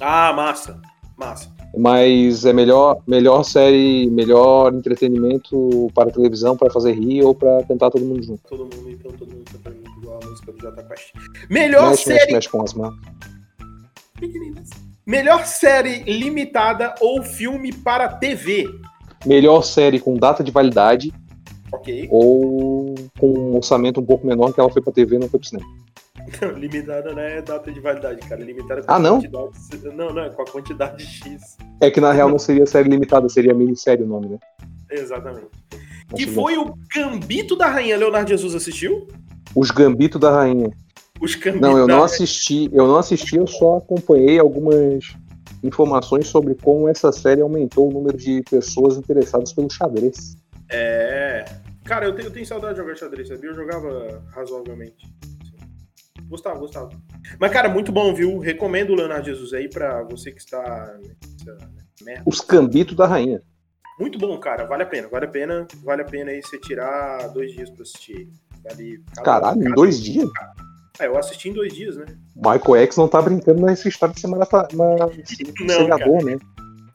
Ah, 0.00 0.34
massa. 0.34 0.80
Massa. 1.16 1.50
Mas 1.76 2.44
é 2.44 2.52
melhor, 2.52 3.02
melhor 3.06 3.42
série, 3.42 4.08
melhor 4.10 4.72
entretenimento 4.74 5.90
para 5.94 6.10
televisão, 6.10 6.56
para 6.56 6.70
fazer 6.70 6.92
rir 6.92 7.22
ou 7.22 7.34
para 7.34 7.64
cantar 7.64 7.90
todo 7.90 8.04
mundo 8.04 8.22
junto. 8.22 8.42
Todo 8.48 8.64
mundo, 8.64 8.90
então, 8.90 9.10
todo 9.12 9.32
mundo 9.32 9.44
cantando 9.50 9.78
igual 9.98 10.20
a 10.22 10.26
música 10.26 10.52
do 10.52 10.60
Jota 10.60 10.82
Quest. 10.84 11.12
Melhor 11.48 11.90
Mexe, 11.90 12.04
série 12.04 12.18
mexe, 12.18 12.32
mexe 12.32 12.48
com 12.50 12.62
as 12.62 12.74
mãos. 12.74 12.94
Melhor 15.06 15.44
série 15.44 15.98
limitada 16.04 16.94
ou 17.00 17.22
filme 17.22 17.72
para 17.72 18.08
TV. 18.08 18.66
Melhor 19.26 19.62
série 19.62 20.00
com 20.00 20.14
data 20.14 20.42
de 20.42 20.50
validade 20.50 21.12
Ok. 21.72 22.08
ou 22.10 22.94
com 23.18 23.28
um 23.28 23.56
orçamento 23.56 24.00
um 24.00 24.04
pouco 24.06 24.26
menor 24.26 24.52
que 24.52 24.60
ela 24.60 24.70
foi 24.70 24.80
pra 24.80 24.92
TV 24.92 25.16
e 25.16 25.18
não 25.18 25.28
foi 25.28 25.38
pro 25.40 25.48
cinema. 25.48 25.68
limitada 26.56 27.12
não 27.12 27.20
é 27.22 27.42
data 27.42 27.70
de 27.70 27.80
validade, 27.80 28.26
cara. 28.26 28.42
Limitada 28.42 28.82
com 28.82 28.90
Ah, 28.90 28.96
a 28.96 28.98
não? 28.98 29.20
quantidade. 29.20 29.94
Não, 29.94 30.10
não, 30.12 30.22
é 30.24 30.30
com 30.30 30.40
a 30.42 30.46
quantidade 30.46 31.04
X. 31.04 31.58
É 31.82 31.90
que 31.90 32.00
na 32.00 32.12
real 32.12 32.30
não 32.30 32.38
seria 32.38 32.64
série 32.64 32.88
limitada, 32.88 33.28
seria 33.28 33.52
minissérie 33.52 34.04
o 34.04 34.08
nome, 34.08 34.28
né? 34.28 34.38
Exatamente. 34.90 35.48
Que 36.16 36.26
foi 36.26 36.56
o 36.56 36.74
Gambito 36.94 37.56
da 37.56 37.66
Rainha. 37.68 37.96
Leonardo 37.96 38.28
Jesus 38.30 38.54
assistiu? 38.54 39.06
Os 39.54 39.70
Gambito 39.70 40.18
da 40.18 40.30
Rainha. 40.30 40.70
Os 41.20 41.34
Gambitos 41.36 41.60
Não, 41.60 41.78
eu 41.78 41.86
não 41.86 42.02
assisti, 42.02 42.68
eu 42.72 42.86
não 42.86 42.96
assisti, 42.96 43.36
eu 43.36 43.46
só 43.46 43.78
acompanhei 43.78 44.38
algumas 44.38 45.14
informações 45.62 46.26
sobre 46.28 46.54
como 46.54 46.88
essa 46.88 47.10
série 47.12 47.40
aumentou 47.40 47.88
o 47.88 47.92
número 47.92 48.16
de 48.16 48.42
pessoas 48.42 48.96
interessadas 48.96 49.52
pelo 49.52 49.70
xadrez. 49.70 50.36
É. 50.70 51.44
Cara, 51.84 52.06
eu 52.06 52.14
tenho, 52.14 52.28
eu 52.28 52.32
tenho 52.32 52.46
saudade 52.46 52.74
de 52.74 52.80
jogar 52.80 52.96
xadrez, 52.96 53.28
sabia? 53.28 53.50
Eu 53.50 53.54
jogava 53.54 54.22
razoavelmente. 54.34 55.06
Gostava, 56.28 56.58
gostava. 56.58 56.90
Mas, 57.38 57.52
cara, 57.52 57.68
muito 57.68 57.92
bom, 57.92 58.14
viu? 58.14 58.38
Recomendo 58.38 58.90
o 58.90 58.94
Leonardo 58.94 59.26
Jesus 59.26 59.52
aí 59.52 59.68
pra 59.68 60.02
você 60.02 60.32
que 60.32 60.40
está 60.40 60.98
nessa 61.02 61.70
merda. 62.02 62.22
Os 62.26 62.40
Gambito 62.40 62.94
da 62.94 63.06
Rainha. 63.06 63.42
Muito 63.98 64.18
bom, 64.18 64.36
cara. 64.38 64.64
Vale 64.66 64.82
a 64.82 64.86
pena, 64.86 65.08
vale 65.08 65.26
a 65.26 65.28
pena. 65.28 65.66
Vale 65.84 66.02
a 66.02 66.04
pena 66.04 66.30
aí 66.30 66.42
você 66.42 66.58
tirar 66.58 67.28
dois 67.28 67.52
dias 67.52 67.70
pra 67.70 67.82
assistir. 67.82 68.28
Vale 68.64 69.04
Caralho, 69.22 69.74
dois 69.74 70.02
dias? 70.02 70.28
É, 71.00 71.06
eu 71.06 71.18
assisti 71.18 71.48
em 71.48 71.52
dois 71.52 71.72
dias, 71.74 71.96
né? 71.96 72.04
Michael 72.36 72.76
X 72.84 72.96
não 72.96 73.08
tá 73.08 73.20
brincando 73.20 73.62
nessa 73.66 73.88
história 73.88 74.14
de 74.14 74.20
ser 74.20 74.28
marata- 74.28 74.68
ma- 74.74 75.08
cegador, 75.68 76.24
né? 76.24 76.38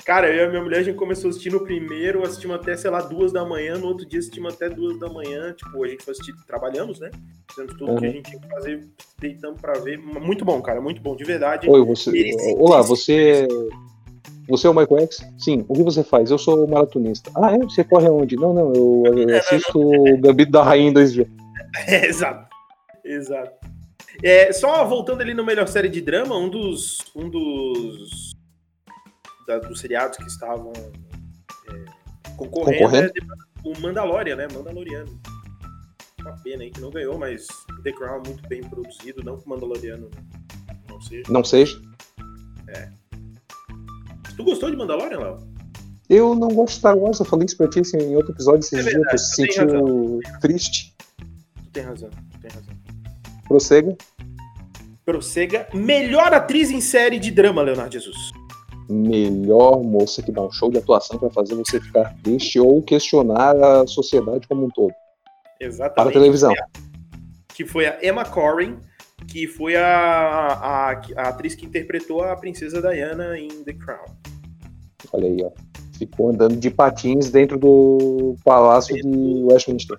Cara, 0.06 0.28
eu 0.30 0.46
e 0.46 0.46
a 0.46 0.50
minha 0.50 0.64
mulher, 0.64 0.80
a 0.80 0.84
gente 0.84 0.96
começou 0.98 1.28
a 1.28 1.30
assistir 1.32 1.52
no 1.52 1.60
primeiro, 1.64 2.24
assistimos 2.24 2.56
até, 2.56 2.76
sei 2.78 2.90
lá, 2.90 3.02
duas 3.02 3.32
da 3.34 3.46
manhã, 3.46 3.78
no 3.78 3.88
outro 3.88 4.08
dia 4.08 4.18
assistimos 4.20 4.54
até 4.56 4.70
duas 4.70 4.98
da 5.00 5.08
manhã, 5.10 5.54
tipo, 5.54 5.84
a 5.84 5.88
gente 5.88 6.04
foi 6.04 6.14
assistir, 6.14 6.34
trabalhamos, 6.48 7.00
né? 7.00 7.12
Fizemos 7.52 7.74
tudo 7.78 7.86
que 7.98 8.06
a 8.06 8.08
Uhum. 8.08 8.14
gente 8.16 8.30
tinha 8.32 8.42
que 8.42 8.48
fazer, 8.48 8.88
deitamos 9.20 9.60
pra 9.62 9.74
ver. 9.74 9.98
Muito 10.00 10.44
bom, 10.46 10.62
cara, 10.62 10.80
muito 10.82 11.02
bom, 11.02 11.16
de 11.16 11.26
verdade. 11.26 11.70
Oi, 11.70 11.86
você. 11.86 12.18
Esse- 12.18 12.56
Olá, 12.58 12.82
você. 12.82 13.48
Você 14.48 14.66
é 14.66 14.70
o 14.70 14.74
Michael 14.74 15.02
X? 15.02 15.20
Sim. 15.38 15.64
O 15.68 15.76
que 15.76 15.84
você 15.84 16.04
faz? 16.04 16.32
Eu 16.32 16.40
sou 16.40 16.66
maratonista. 16.68 17.30
Ah, 17.36 17.54
é? 17.54 17.60
Você 17.60 17.84
corre 17.84 18.08
aonde? 18.08 18.36
Não, 18.36 18.52
não, 18.52 18.74
eu 18.74 19.04
eu 19.06 19.38
assisto 19.38 19.78
o 19.80 20.18
Gambito 20.20 20.52
da 20.52 20.64
Rainha 20.64 20.90
em 20.90 20.94
dois 20.94 21.14
dias. 21.14 21.28
É, 21.86 22.08
exato. 22.08 22.50
Exato. 23.06 23.52
É, 24.24 24.52
só 24.52 24.86
voltando 24.86 25.22
ali 25.22 25.34
no 25.34 25.46
melhor 25.46 25.68
série 25.68 25.90
de 25.90 26.02
drama, 26.02 26.36
um 26.38 26.50
dos. 26.50 26.98
Um 27.16 27.30
dos. 27.30 28.32
da- 29.48 29.60
dos 29.60 29.80
seriados 29.80 30.18
que 30.18 30.26
estavam 30.26 30.72
é, 30.74 31.86
concorrendo, 32.36 32.80
Concorrendo? 32.80 33.14
é 33.18 33.68
o 33.68 33.80
Mandalorian, 33.82 34.36
né? 34.36 34.48
Mandaloriano. 34.54 35.20
Uma 36.22 36.34
pena 36.44 36.64
aí 36.64 36.70
que 36.70 36.82
não 36.82 36.92
ganhou, 36.92 37.18
mas 37.18 37.48
The 37.84 37.92
Crown 37.94 38.22
muito 38.26 38.48
bem 38.50 38.62
produzido, 38.62 39.24
não 39.24 39.38
que 39.38 39.46
o 39.46 39.50
Mandaloriano 39.50 40.10
não 40.90 41.02
seja. 41.02 41.24
Não 41.32 41.44
seja. 41.44 41.82
Tu 44.36 44.44
gostou 44.44 44.70
de 44.70 44.78
Mandalorian, 44.78 45.20
Léo? 45.20 45.50
Eu 46.10 46.34
não 46.36 46.48
gosto 46.50 46.74
de 46.74 46.80
Star 46.80 46.98
Wars, 46.98 47.20
eu 47.20 47.26
falei 47.26 47.46
isso 47.46 47.58
pra 47.58 47.68
ti 47.70 47.80
assim, 47.82 47.98
em 47.98 48.16
outro 48.16 48.32
episódio 48.34 48.60
esses 48.60 48.86
É 48.86 48.90
dias, 48.90 49.04
tu 49.12 49.18
se 49.18 49.36
sentiu 49.36 50.20
triste. 50.42 50.96
Tu 51.18 51.70
tem 51.72 51.84
razão, 51.84 52.10
tu 52.10 52.40
tem 52.40 52.50
razão. 52.52 52.74
Prossega. 53.50 53.98
Prossega. 55.04 55.68
Melhor 55.74 56.32
atriz 56.36 56.70
em 56.70 56.80
série 56.80 57.18
de 57.18 57.32
drama, 57.32 57.64
Leonardo 57.64 57.92
Jesus. 57.92 58.32
Melhor 58.88 59.84
moça 59.84 60.22
que 60.22 60.32
dá 60.32 60.44
um 60.44 60.52
show 60.52 60.70
de 60.70 60.78
atuação 60.78 61.18
pra 61.18 61.32
fazer 61.32 61.56
você 61.56 61.82
ficar 61.82 62.16
triste 62.24 62.60
ou 62.60 62.82
questionar 62.84 63.56
a 63.56 63.88
sociedade 63.88 64.48
como 64.48 64.66
um 64.66 64.70
todo. 64.70 64.94
Exatamente. 65.60 65.96
Para 65.96 66.10
a 66.10 66.14
televisão. 66.14 66.54
que 67.56 67.66
foi 67.66 67.88
a 67.88 67.98
Emma 68.04 68.24
Corrin, 68.24 68.78
que 69.28 69.48
foi 69.48 69.76
a, 69.76 69.84
a, 69.84 70.92
a 71.18 71.30
atriz 71.30 71.56
que 71.56 71.66
interpretou 71.66 72.24
a 72.24 72.36
princesa 72.36 72.80
Diana 72.80 73.38
em 73.38 73.50
The 73.64 73.74
Crown. 73.74 74.06
Olha 75.12 75.28
aí, 75.28 75.44
ó. 75.44 75.50
Ficou 75.98 76.30
andando 76.30 76.56
de 76.56 76.70
patins 76.70 77.32
dentro 77.32 77.58
do 77.58 78.36
palácio 78.46 78.96
de 78.96 79.44
Westminster. 79.44 79.98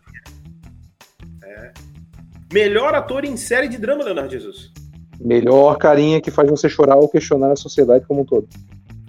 Melhor 2.53 2.95
ator 2.95 3.25
em 3.25 3.37
série 3.37 3.69
de 3.69 3.79
drama, 3.79 4.05
Leonardo 4.05 4.31
Jesus. 4.33 4.73
Melhor 5.21 5.77
carinha 5.77 6.21
que 6.21 6.31
faz 6.31 6.49
você 6.51 6.69
chorar 6.69 6.97
ou 6.97 7.09
questionar 7.09 7.53
a 7.53 7.57
sociedade 7.57 8.07
como 8.07 8.23
um 8.23 8.25
todo. 8.25 8.49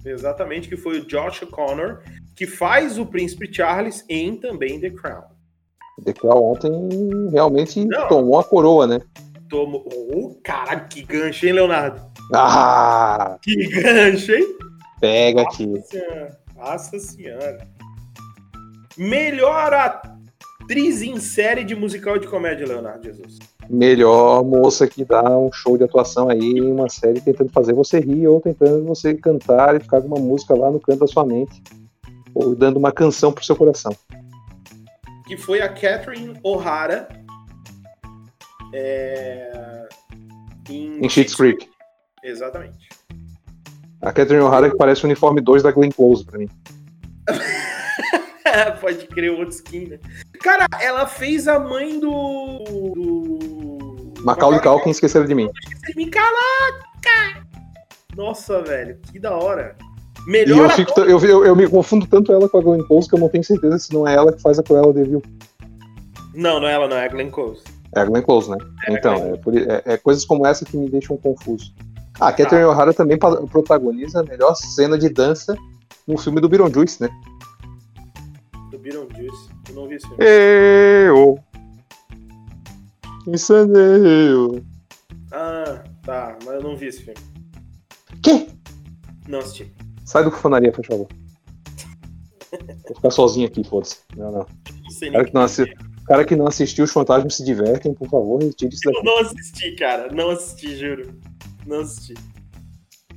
Exatamente, 0.04 0.68
que 0.68 0.76
foi 0.76 0.98
o 1.00 1.06
Josh 1.06 1.42
O'Connor, 1.42 2.02
que 2.36 2.46
faz 2.46 2.98
o 2.98 3.06
príncipe 3.06 3.52
Charles 3.52 4.04
em 4.08 4.36
também 4.36 4.80
The 4.80 4.90
Crown. 4.90 5.22
The 6.04 6.12
Crown 6.12 6.52
ontem 6.52 6.72
realmente 7.30 7.84
Não. 7.84 8.08
tomou 8.08 8.38
a 8.38 8.44
coroa, 8.44 8.86
né? 8.86 9.00
Tomou. 9.48 9.84
Oh, 10.14 10.34
caralho, 10.42 10.86
que 10.88 11.02
gancho, 11.02 11.46
hein, 11.46 11.52
Leonardo? 11.52 12.00
Ah! 12.34 13.38
Que 13.42 13.54
gancho, 13.68 14.32
hein? 14.32 14.46
Pega 15.00 15.42
aqui. 15.42 15.66
Nossa 15.66 15.88
senhora. 15.88 16.38
Nossa 16.56 16.98
senhora. 16.98 17.68
Melhor 18.96 19.72
atriz 20.62 21.02
em 21.02 21.18
série 21.18 21.64
de 21.64 21.74
musical 21.74 22.18
de 22.18 22.26
comédia, 22.26 22.66
Leonardo 22.66 23.04
Jesus. 23.04 23.38
Melhor 23.68 24.44
moça 24.44 24.86
que 24.86 25.04
dá 25.04 25.38
um 25.38 25.52
show 25.52 25.76
de 25.76 25.84
atuação 25.84 26.28
aí 26.28 26.38
em 26.40 26.72
uma 26.72 26.88
série 26.88 27.20
tentando 27.20 27.50
fazer 27.50 27.72
você 27.72 28.00
rir 28.00 28.26
ou 28.26 28.40
tentando 28.40 28.84
você 28.84 29.14
cantar 29.14 29.76
e 29.76 29.80
ficar 29.80 30.00
com 30.00 30.08
uma 30.08 30.20
música 30.20 30.54
lá 30.54 30.70
no 30.70 30.80
canto 30.80 31.00
da 31.00 31.06
sua 31.06 31.24
mente. 31.26 31.62
Ou 32.34 32.54
dando 32.54 32.78
uma 32.78 32.92
canção 32.92 33.32
pro 33.32 33.44
seu 33.44 33.56
coração. 33.56 33.94
que 35.26 35.36
foi 35.36 35.60
a 35.60 35.68
Catherine 35.68 36.38
O'Hara 36.42 37.08
é, 38.72 39.88
Em 40.68 41.08
Schitt's 41.08 41.34
Creek. 41.34 41.68
Exatamente. 42.22 42.88
A 44.00 44.12
Catherine 44.12 44.42
O'Hara 44.42 44.70
que 44.70 44.76
parece 44.76 45.02
o 45.02 45.06
uniforme 45.06 45.40
2 45.40 45.62
da 45.62 45.70
Glenn 45.70 45.90
Close 45.90 46.24
pra 46.24 46.38
mim. 46.38 46.48
Pode 48.80 49.06
crer, 49.06 49.30
outro 49.30 49.50
skin, 49.50 49.86
né? 49.86 49.98
Cara, 50.42 50.66
ela 50.80 51.06
fez 51.06 51.46
a 51.48 51.58
mãe 51.58 51.98
do. 52.00 52.10
do... 52.94 54.12
Macaulay 54.22 54.60
Culkin 54.60 54.90
esqueceram 54.90 55.26
de 55.26 55.34
mim. 55.34 55.48
Esqueceram 55.62 55.92
de 55.92 55.96
mim, 55.96 56.10
caraca! 56.10 57.46
Nossa, 58.16 58.60
velho, 58.62 58.98
que 59.10 59.18
da 59.18 59.32
hora. 59.36 59.76
E 60.26 60.30
Melhor 60.30 60.58
eu, 60.58 60.64
ator- 60.66 60.76
fico, 60.76 61.00
eu, 61.00 61.18
eu, 61.20 61.44
eu 61.46 61.56
me 61.56 61.68
confundo 61.68 62.06
tanto 62.06 62.32
ela 62.32 62.48
com 62.48 62.58
a 62.58 62.62
Glenn 62.62 62.84
Close 62.86 63.08
que 63.08 63.14
eu 63.14 63.18
não 63.18 63.28
tenho 63.28 63.42
certeza 63.42 63.78
se 63.78 63.92
não 63.92 64.06
é 64.06 64.14
ela 64.14 64.32
que 64.32 64.40
faz 64.40 64.58
a 64.58 64.62
Cruella 64.62 64.92
de 64.92 65.02
Vil. 65.02 65.22
Não, 66.34 66.60
não 66.60 66.68
é 66.68 66.72
ela, 66.74 66.86
não, 66.88 66.96
é 66.96 67.06
a 67.06 67.08
Glenn 67.08 67.30
Close. 67.30 67.62
É 67.94 68.00
a 68.00 68.04
Glenn 68.04 68.22
Close, 68.22 68.50
né? 68.50 68.56
É 68.86 68.92
a 68.92 68.94
então, 68.94 69.14
é, 69.14 69.36
por- 69.38 69.56
é- 69.56 69.82
é 69.84 69.96
coisas 69.96 70.24
como 70.24 70.46
essa 70.46 70.64
que 70.64 70.76
me 70.76 70.88
deixam 70.88 71.16
confuso. 71.16 71.74
Ah, 72.20 72.28
a 72.28 72.32
Catherine 72.32 72.64
O'Hara 72.66 72.92
também 72.94 73.18
protagoniza 73.18 74.20
a 74.20 74.22
melhor 74.22 74.54
cena 74.54 74.96
de 74.96 75.08
dança 75.08 75.56
no 76.06 76.16
filme 76.18 76.40
do 76.40 76.48
Beetlejuice, 76.48 77.02
né? 77.02 77.08
Eu 79.72 79.76
não 79.76 79.88
vi 79.88 79.94
esse 79.96 80.06
filme. 80.06 80.22
Eu. 80.22 81.38
Insaneu. 83.26 84.62
Ah, 85.32 85.82
tá, 86.04 86.36
mas 86.44 86.54
eu 86.56 86.62
não 86.62 86.76
vi 86.76 86.86
esse 86.88 87.02
filme. 87.02 87.18
Que? 88.22 88.48
Não 89.26 89.38
assisti. 89.38 89.72
Sai 90.04 90.24
do 90.24 90.30
cofonaria, 90.30 90.70
por 90.70 90.84
favor. 90.84 91.08
Vou 92.86 92.96
ficar 92.96 93.10
sozinho 93.10 93.46
aqui, 93.46 93.64
foda-se. 93.64 94.00
Não, 94.14 94.30
não. 94.30 94.46
Não 94.46 95.12
Cara 95.12 95.24
que 95.24 95.34
não, 95.34 95.42
assi... 95.42 95.74
cara 96.06 96.24
que 96.24 96.36
não 96.36 96.46
assistiu 96.46 96.84
Os 96.84 96.92
Fantasmas 96.92 97.36
Se 97.36 97.44
Divertem, 97.44 97.94
por 97.94 98.08
favor, 98.10 98.42
retire 98.42 98.74
isso 98.74 98.86
Eu 98.86 98.92
daqui. 98.92 99.06
não 99.06 99.18
assisti, 99.20 99.72
cara. 99.76 100.12
Não 100.12 100.30
assisti, 100.30 100.76
juro. 100.76 101.14
Não 101.66 101.80
assisti. 101.80 102.14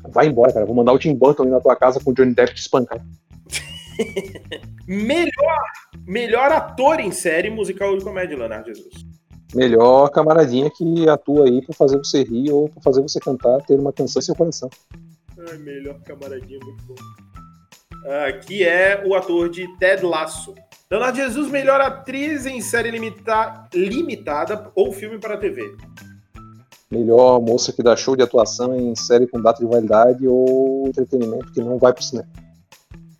Vai 0.09 0.27
embora, 0.27 0.53
cara. 0.53 0.65
Vou 0.65 0.75
mandar 0.75 0.93
o 0.93 0.99
Tim 0.99 1.13
Burton 1.15 1.45
ir 1.45 1.49
na 1.49 1.59
tua 1.59 1.75
casa 1.75 1.99
com 1.99 2.11
o 2.11 2.13
Johnny 2.13 2.33
Depp 2.33 2.53
te 2.53 2.61
espancar. 2.61 3.05
Melhor, 4.87 5.59
melhor 6.05 6.51
ator 6.51 6.99
em 6.99 7.11
série 7.11 7.49
musical 7.49 7.97
de 7.97 8.03
comédia, 8.03 8.37
Leonardo 8.37 8.67
Jesus. 8.67 8.93
Melhor 9.53 10.09
camaradinha 10.09 10.69
que 10.69 11.07
atua 11.07 11.45
aí 11.45 11.61
pra 11.61 11.73
fazer 11.73 11.97
você 11.97 12.23
rir 12.23 12.51
ou 12.51 12.69
pra 12.69 12.81
fazer 12.81 13.01
você 13.01 13.19
cantar, 13.19 13.61
ter 13.61 13.79
uma 13.79 13.93
canção 13.93 14.19
em 14.19 14.23
seu 14.23 14.35
coração. 14.35 14.69
Ai, 15.49 15.57
melhor 15.57 15.99
camaradinha, 16.01 16.59
muito 16.59 16.83
bom. 16.85 16.95
Ah, 18.07 18.33
que 18.33 18.63
é 18.63 19.03
o 19.05 19.15
ator 19.15 19.49
de 19.49 19.67
Ted 19.77 20.05
Lasso. 20.05 20.53
Leonardo 20.91 21.17
Jesus, 21.17 21.49
melhor 21.49 21.81
atriz 21.81 22.45
em 22.45 22.61
série 22.61 22.91
limita- 22.91 23.67
limitada 23.73 24.71
ou 24.75 24.91
filme 24.91 25.17
para 25.17 25.37
TV. 25.37 25.75
Melhor 26.91 27.41
moça 27.41 27.73
que 27.73 27.81
dá 27.81 27.95
show 27.95 28.15
de 28.15 28.21
atuação 28.21 28.75
em 28.75 28.95
série 28.95 29.25
com 29.25 29.41
data 29.41 29.59
de 29.59 29.69
validade 29.69 30.27
ou 30.27 30.87
entretenimento 30.87 31.51
que 31.51 31.61
não 31.61 31.79
vai 31.79 31.91
pro 31.91 32.03
cinema. 32.03 32.29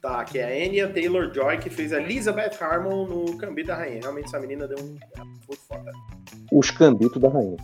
Tá, 0.06 0.24
que 0.24 0.38
é 0.38 0.44
a 0.44 0.68
Anya 0.68 0.88
Taylor-Joy, 0.88 1.58
que 1.58 1.68
fez 1.68 1.92
a 1.92 2.00
Elizabeth 2.00 2.52
Harmon 2.62 3.08
no 3.08 3.36
Gambito 3.38 3.70
da 3.70 3.76
Rainha. 3.78 4.02
Realmente, 4.02 4.26
essa 4.26 4.40
menina 4.40 4.68
deu 4.68 4.78
um... 4.78 4.96
ela 5.16 5.26
foi 5.48 5.56
foda. 5.56 5.92
Os 6.52 6.70
Cambitos 6.70 7.20
da 7.20 7.28
Rainha. 7.28 7.58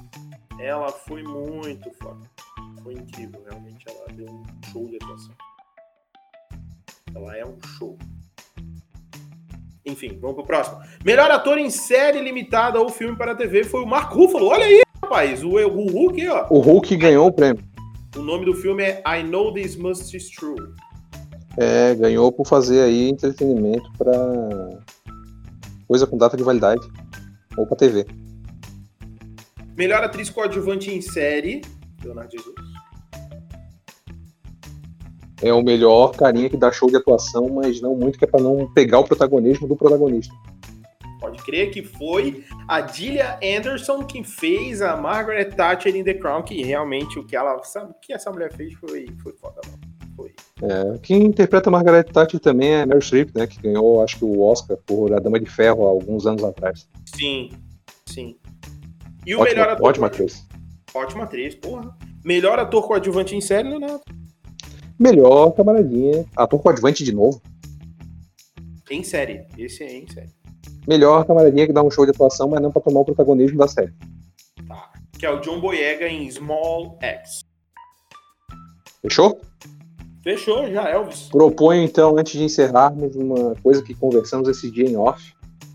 Ela 0.60 0.89
foi 0.89 1.21
muito 1.21 1.91
foda. 2.01 2.27
Foi 2.82 2.95
incrível, 2.95 3.43
realmente. 3.47 3.86
Ela 3.88 4.06
deu 4.15 4.25
um 4.25 4.43
show 4.71 4.88
de 4.88 4.95
atuação. 4.95 5.36
Ela 7.13 7.38
é 7.38 7.45
um 7.45 7.62
show. 7.77 7.95
Enfim, 9.86 10.17
vamos 10.19 10.38
pro 10.38 10.45
próximo. 10.47 10.82
Melhor 11.06 11.30
ator 11.30 11.60
em 11.60 11.69
série 11.69 12.23
limitada 12.23 12.80
ou 12.82 12.89
filme 12.89 13.15
para 13.15 13.36
TV 13.36 13.63
foi 13.63 13.84
o 13.84 13.86
Mark 13.86 14.12
Ruffalo. 14.12 14.47
Olha 14.47 14.65
aí, 14.65 14.82
rapaz. 15.04 15.43
O, 15.43 15.49
o 15.49 15.86
Hulk, 15.91 16.27
ó. 16.27 16.47
O 16.49 16.60
Hulk 16.60 16.97
ganhou 16.97 17.27
o 17.27 17.32
prêmio. 17.32 17.63
O 18.15 18.21
nome 18.23 18.45
do 18.45 18.56
filme 18.56 18.82
é 18.82 19.04
I 19.06 19.21
Know 19.21 19.54
This 19.54 19.75
Must 19.75 20.17
Is 20.17 20.32
True. 20.32 20.73
É, 21.58 21.94
ganhou 21.96 22.32
por 22.32 22.48
fazer 22.48 22.82
aí 22.82 23.10
entretenimento 23.10 23.92
pra 23.98 24.14
coisa 25.88 26.08
com 26.08 26.18
data 26.18 26.38
de 26.38 26.44
validade. 26.44 26.82
Ou 27.58 27.68
pra 27.68 27.76
TV. 27.76 28.06
Melhor 29.76 30.04
atriz 30.04 30.30
coadjuvante 30.30 30.90
em 30.90 31.02
série. 31.02 31.62
Leonardo 32.04 32.32
Jesus. 32.32 32.56
É 35.42 35.52
o 35.52 35.62
melhor 35.62 36.12
carinha 36.16 36.50
que 36.50 36.56
dá 36.56 36.72
show 36.72 36.88
de 36.88 36.98
atuação, 36.98 37.50
mas 37.50 37.82
não 37.82 37.96
muito, 37.96 38.18
que 38.18 38.26
é 38.26 38.28
pra 38.28 38.40
não 38.40 38.72
pegar 38.74 39.00
o 39.00 39.04
protagonismo 39.04 39.68
do 39.68 39.76
protagonista. 39.76 40.34
Pode 41.20 41.44
crer 41.44 41.72
que 41.72 41.84
foi 41.84 42.44
a 42.68 42.86
Gillian 42.86 43.38
Anderson 43.44 44.04
que 44.04 44.24
fez 44.24 44.82
a 44.82 44.96
Margaret 44.96 45.52
Thatcher 45.52 45.96
em 45.96 46.04
The 46.04 46.14
Crown, 46.16 46.44
que 46.44 46.64
realmente 46.64 47.20
o 47.20 47.26
que 47.26 47.36
ela 47.36 47.62
sabe, 47.64 47.92
o 47.92 47.96
que 48.00 48.14
essa 48.14 48.32
mulher 48.32 48.54
fez 48.54 48.74
foi, 48.76 49.08
foi 49.22 49.34
foda. 49.34 49.62
mano. 49.66 49.90
É, 50.62 50.97
quem 51.00 51.24
interpreta 51.24 51.71
Margaret 51.71 52.04
Thatcher 52.04 52.39
também 52.39 52.69
é 52.69 52.86
Meryl 52.86 53.02
Streep, 53.02 53.36
né? 53.36 53.47
Que 53.47 53.60
ganhou, 53.62 54.04
acho 54.04 54.17
que, 54.17 54.26
o 54.26 54.41
Oscar 54.41 54.78
por 54.86 55.12
A 55.13 55.19
Dama 55.19 55.39
de 55.39 55.50
Ferro 55.50 55.86
há 55.88 55.89
alguns 55.89 56.28
anos 56.28 56.43
atrás. 56.43 56.88
Sim, 57.15 57.52
sim. 58.06 58.36
E 59.26 59.36
o 59.36 59.39
Ótima, 59.39 59.56
melhor 59.56 59.74
ator. 59.74 59.88
ótima 59.89 60.08
atriz. 60.08 60.47
Ótima 60.93 61.24
atriz, 61.24 61.56
porra. 61.56 61.95
Melhor 62.24 62.60
ator 62.60 62.88
coadjuvante 62.88 63.36
em 63.36 63.41
série, 63.41 63.69
Leonardo. 63.69 64.02
Melhor 65.00 65.52
camaradinha. 65.52 66.26
Ator 66.36 66.62
coadjuvante 66.62 67.04
de 67.04 67.12
novo. 67.12 67.41
Em 68.89 69.04
série. 69.04 69.45
Esse 69.58 69.84
é 69.84 69.97
em 69.97 70.08
série. 70.08 70.30
Melhor 70.88 71.26
camaradinha 71.26 71.65
que 71.65 71.74
dá 71.74 71.82
um 71.82 71.89
show 71.89 72.06
de 72.06 72.12
atuação, 72.12 72.50
mas 72.50 72.62
não 72.62 72.71
pra 72.71 72.82
tomar 72.82 73.00
o 73.00 73.06
protagonismo 73.06 73.58
da 73.58 73.67
série. 73.67 73.93
Tá. 74.67 74.91
Que 75.17 75.26
é 75.26 75.32
o 75.32 75.39
John 75.39 75.60
Boyega 75.60 76.08
em 76.08 76.30
Small 76.30 76.97
X. 77.02 77.45
Fechou? 79.02 79.39
Fechou, 80.24 80.72
já, 80.72 80.90
Elvis. 80.90 81.30
Proponho, 81.30 81.82
então, 81.84 82.18
antes 82.18 82.34
de 82.34 82.44
encerrarmos, 82.44 83.16
uma 83.16 83.56
coisa 83.64 83.82
que 83.82 83.94
conversamos 83.96 84.48
esse 84.48 84.70
dia 84.70 84.88
em 84.88 84.96
off. 84.96 85.34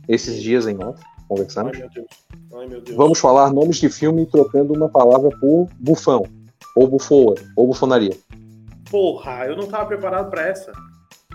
Esses 0.09 0.41
dias 0.41 0.67
em 0.67 0.77
off. 0.83 1.01
Ai, 1.05 1.25
Conversamos. 1.29 1.77
meu 1.77 1.91
Deus. 1.91 2.07
Ai, 2.55 2.67
meu 2.69 2.81
Deus. 2.81 2.97
Vamos 2.97 3.19
falar 3.19 3.53
nomes 3.53 3.79
de 3.79 3.89
filme 3.89 4.25
trocando 4.27 4.73
uma 4.73 4.89
palavra 4.89 5.31
por 5.41 5.69
bufão. 5.79 6.25
Ou 6.77 6.87
bufoa. 6.87 7.35
Ou 7.57 7.67
bufonaria. 7.67 8.17
Porra, 8.91 9.47
eu 9.47 9.57
não 9.57 9.67
tava 9.67 9.87
preparado 9.87 10.31
pra 10.31 10.47
essa. 10.47 10.73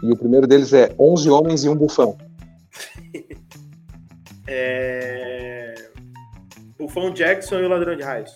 E 0.02 0.12
o 0.12 0.16
primeiro 0.18 0.48
deles 0.48 0.72
é 0.74 0.96
11 0.98 1.30
Homens 1.30 1.64
e 1.64 1.70
um 1.70 1.76
Bufão. 1.76 2.18
É. 4.54 5.74
Bufão 6.78 7.12
Jackson 7.14 7.60
e 7.60 7.64
o 7.66 7.70
Ladrão 7.70 7.96
de 7.96 8.04
Raios. 8.04 8.36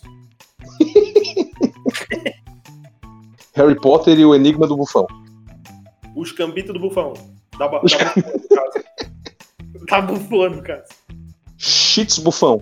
Harry 3.55 3.75
Potter 3.79 4.17
e 4.19 4.25
o 4.25 4.35
Enigma 4.35 4.67
do 4.67 4.75
Bufão. 4.77 5.07
Os 6.15 6.31
cambitos 6.31 6.73
do 6.73 6.79
Bufão. 6.79 7.13
Da, 7.57 7.67
ba- 7.67 7.81
Os 7.83 7.91
da 7.93 8.05
bufona, 8.11 8.31
no 8.33 8.49
caso. 8.49 8.85
Tá 9.87 10.01
bufando, 10.01 10.61
cara. 10.63 10.83
Cheats 11.57 12.17
Bufão. 12.19 12.59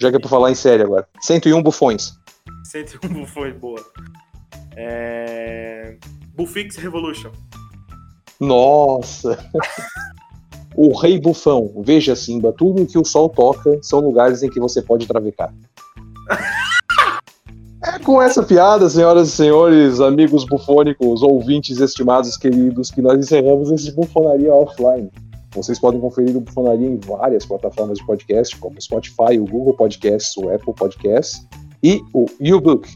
Já 0.00 0.10
que 0.10 0.16
é 0.16 0.18
pra 0.18 0.28
falar 0.28 0.50
em 0.50 0.54
série 0.54 0.82
agora. 0.82 1.06
101 1.20 1.62
Bufões. 1.62 2.12
101 2.64 3.08
bufões, 3.12 3.54
boa. 3.56 3.78
É... 4.74 5.96
Bufix 6.34 6.76
Revolution. 6.76 7.30
Nossa! 8.40 9.38
o 10.74 10.98
Rei 10.98 11.20
Bufão. 11.20 11.72
Veja, 11.84 12.16
Simba, 12.16 12.52
tudo 12.56 12.86
que 12.86 12.98
o 12.98 13.04
sol 13.04 13.28
toca 13.28 13.78
são 13.82 14.00
lugares 14.00 14.42
em 14.42 14.48
que 14.48 14.58
você 14.58 14.80
pode 14.80 15.06
travecar. 15.06 15.52
Com 18.04 18.20
essa 18.20 18.42
piada, 18.42 18.90
senhoras 18.90 19.28
e 19.28 19.30
senhores, 19.30 20.00
amigos 20.00 20.44
bufônicos, 20.44 21.22
ouvintes 21.22 21.78
estimados 21.78 22.36
queridos, 22.36 22.90
que 22.90 23.00
nós 23.00 23.16
encerramos 23.16 23.70
esse 23.70 23.92
Bufonaria 23.92 24.52
Offline. 24.52 25.08
Vocês 25.54 25.78
podem 25.78 26.00
conferir 26.00 26.36
o 26.36 26.40
Bufonaria 26.40 26.88
em 26.88 26.98
várias 26.98 27.46
plataformas 27.46 27.98
de 27.98 28.06
podcast, 28.06 28.56
como 28.56 28.76
o 28.76 28.82
Spotify, 28.82 29.38
o 29.38 29.44
Google 29.44 29.74
Podcasts, 29.74 30.36
o 30.36 30.50
Apple 30.50 30.74
Podcasts 30.74 31.46
e 31.80 32.00
o 32.12 32.26
YouBook. 32.40 32.88